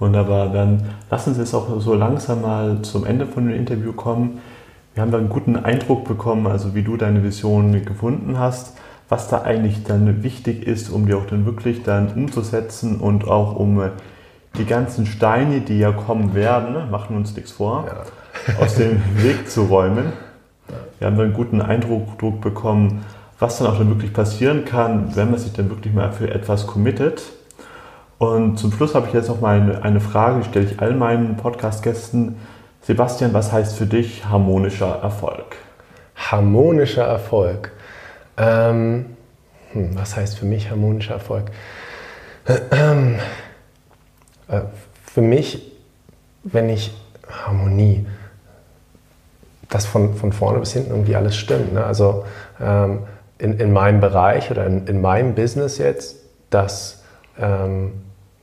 [0.00, 4.40] Wunderbar, dann lass uns jetzt auch so langsam mal zum Ende von dem Interview kommen.
[4.94, 8.74] Wir haben da einen guten Eindruck bekommen, also wie du deine Vision gefunden hast,
[9.08, 13.56] was da eigentlich dann wichtig ist, um die auch dann wirklich dann umzusetzen und auch
[13.56, 13.90] um äh,
[14.58, 18.62] die ganzen Steine, die ja kommen werden, ne, machen uns nichts vor, ja.
[18.62, 20.12] aus dem Weg zu räumen.
[20.98, 23.04] Wir haben einen guten Eindruck bekommen,
[23.38, 26.66] was dann auch dann wirklich passieren kann, wenn man sich dann wirklich mal für etwas
[26.66, 27.22] committet.
[28.18, 30.92] Und zum Schluss habe ich jetzt noch mal eine, eine Frage, die stelle ich all
[30.92, 32.36] meinen Podcast-Gästen.
[32.82, 35.56] Sebastian, was heißt für dich harmonischer Erfolg?
[36.16, 37.72] Harmonischer Erfolg.
[38.36, 39.06] Ähm,
[39.72, 41.50] hm, was heißt für mich harmonischer Erfolg?
[45.12, 45.72] Für mich,
[46.44, 46.92] wenn ich
[47.28, 48.06] Harmonie,
[49.68, 51.72] dass von, von vorne bis hinten irgendwie alles stimmt.
[51.74, 51.84] Ne?
[51.84, 52.24] Also
[52.60, 53.00] ähm,
[53.38, 56.16] in, in meinem Bereich oder in, in meinem Business jetzt,
[56.50, 57.02] dass
[57.38, 57.92] ähm,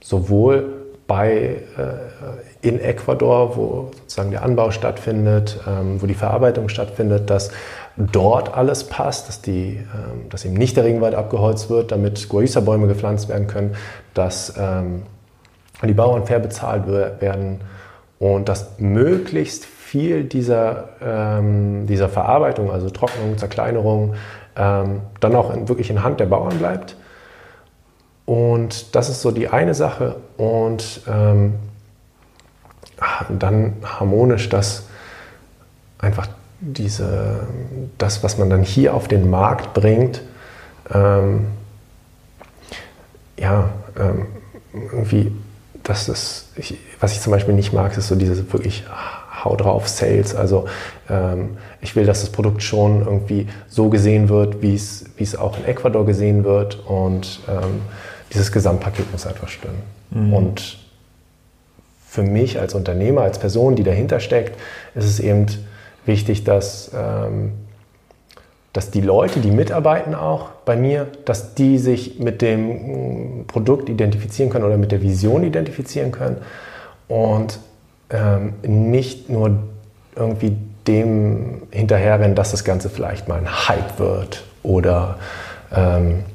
[0.02, 0.74] sowohl
[1.08, 7.52] bei, äh, in Ecuador, wo sozusagen der Anbau stattfindet, ähm, wo die Verarbeitung stattfindet, dass
[7.98, 12.88] dort alles passt, dass, die, ähm, dass eben nicht der Regenwald abgeholzt wird, damit Guayusa-Bäume
[12.88, 13.76] gepflanzt werden können,
[14.14, 15.04] dass ähm,
[15.84, 17.62] die Bauern fair bezahlt werden
[18.20, 24.16] und dass möglichst viel dieser, ähm, dieser Verarbeitung, also Trocknung, Zerkleinerung,
[24.56, 26.96] ähm, dann auch in, wirklich in Hand der Bauern bleibt.
[28.26, 30.16] Und das ist so die eine Sache.
[30.38, 31.56] Und ähm,
[33.30, 34.88] dann harmonisch, dass
[36.00, 36.28] einfach
[36.60, 37.48] diese,
[37.98, 40.22] das, was man dann hier auf den Markt bringt,
[40.94, 41.48] ähm,
[43.38, 43.70] ja,
[44.00, 44.28] ähm,
[44.74, 45.32] irgendwie,
[45.86, 48.84] das ist, ich, was ich zum Beispiel nicht mag, ist so diese wirklich
[49.44, 50.36] Hau drauf Sales.
[50.36, 50.66] Also
[51.10, 55.36] ähm, ich will, dass das Produkt schon irgendwie so gesehen wird, wie es, wie es
[55.36, 57.82] auch in Ecuador gesehen wird und ähm,
[58.34, 59.84] dieses Gesamtpaket muss einfach stimmen.
[60.10, 60.34] Mhm.
[60.34, 60.78] Und
[62.08, 64.60] für mich als Unternehmer, als Person, die dahinter steckt,
[64.96, 65.46] ist es eben
[66.06, 67.52] wichtig, dass, ähm,
[68.76, 73.88] dass die Leute, die mitarbeiten auch bei mir, dass die sich mit dem mm, Produkt
[73.88, 76.36] identifizieren können oder mit der Vision identifizieren können
[77.08, 77.60] und
[78.10, 79.60] ähm, nicht nur
[80.14, 80.58] irgendwie
[80.88, 85.20] dem hinterherrennen, dass das Ganze vielleicht mal ein Hype wird oder
[85.74, 86.26] ähm,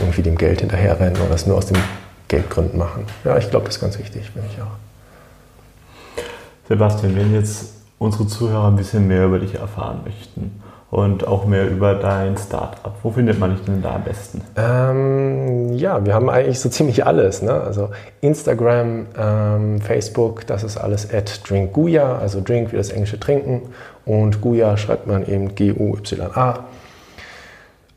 [0.00, 1.78] irgendwie dem Geld hinterherrennen oder es nur aus den
[2.26, 3.06] Geldgründen machen.
[3.24, 6.24] Ja, ich glaube, das ist ganz wichtig für mich auch.
[6.66, 10.63] Sebastian, wenn jetzt unsere Zuhörer ein bisschen mehr über dich erfahren möchten
[10.94, 14.42] und auch mehr über dein Startup, wo findet man dich denn da am besten?
[14.54, 17.42] Ähm, ja, wir haben eigentlich so ziemlich alles.
[17.42, 17.52] Ne?
[17.52, 17.90] Also
[18.20, 23.62] Instagram, ähm, Facebook, das ist alles at drinkguya, also Drink wie das englische Trinken
[24.06, 26.64] und Guya schreibt man eben G-U-Y-A.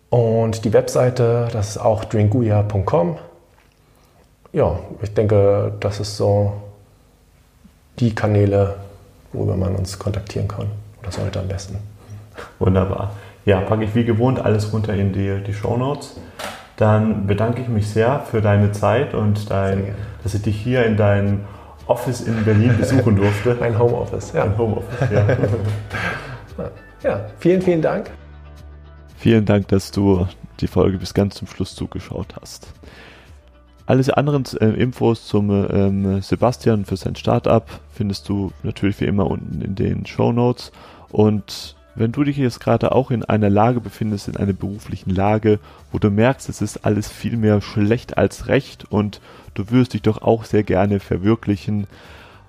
[0.10, 3.20] Und die Webseite, das ist auch drinkguya.com.
[4.54, 6.54] Ja, ich denke, das ist so
[8.00, 8.74] die Kanäle,
[9.34, 10.66] worüber man uns kontaktieren kann.
[11.04, 11.78] Oder sollte am besten.
[12.60, 13.12] Wunderbar.
[13.46, 16.20] Ja, packe ich wie gewohnt alles runter in die, die Show Notes.
[16.76, 20.98] Dann bedanke ich mich sehr für deine Zeit und dein, dass ich dich hier in
[20.98, 21.46] deinem
[21.88, 23.58] Office in Berlin besuchen durfte.
[23.62, 24.44] Ein Homeoffice, ja.
[24.44, 25.26] Ein Homeoffice, ja.
[27.04, 28.12] ja, vielen, vielen Dank.
[29.16, 30.28] Vielen Dank, dass du
[30.60, 32.74] die Folge bis ganz zum Schluss zugeschaut hast.
[33.88, 39.28] Alle anderen äh, Infos zum ähm, Sebastian für sein Startup findest du natürlich wie immer
[39.28, 40.74] unten in den Show Notes.
[41.10, 45.60] Und wenn du dich jetzt gerade auch in einer Lage befindest, in einer beruflichen Lage,
[45.92, 49.20] wo du merkst, es ist alles viel mehr schlecht als recht und
[49.56, 51.88] du würdest dich doch auch sehr gerne verwirklichen,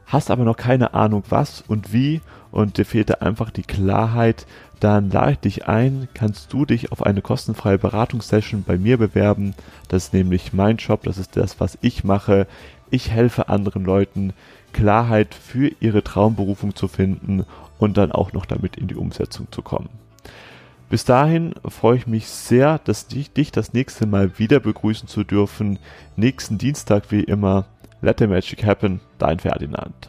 [0.07, 2.21] hast aber noch keine Ahnung was und wie
[2.51, 4.47] und dir fehlt da einfach die Klarheit,
[4.81, 9.55] dann lade ich dich ein, kannst du dich auf eine kostenfreie Beratungssession bei mir bewerben.
[9.89, 12.47] Das ist nämlich mein Job, das ist das, was ich mache.
[12.91, 14.33] Ich helfe anderen Leuten,
[14.73, 17.45] Klarheit für ihre Traumberufung zu finden
[17.79, 19.89] und dann auch noch damit in die Umsetzung zu kommen.
[20.91, 25.22] Bis dahin freue ich mich sehr, dass ich dich das nächste Mal wieder begrüßen zu
[25.22, 25.79] dürfen.
[26.16, 27.66] Nächsten Dienstag wie immer.
[28.01, 30.09] Let the Magic Happen, dein Ferdinand.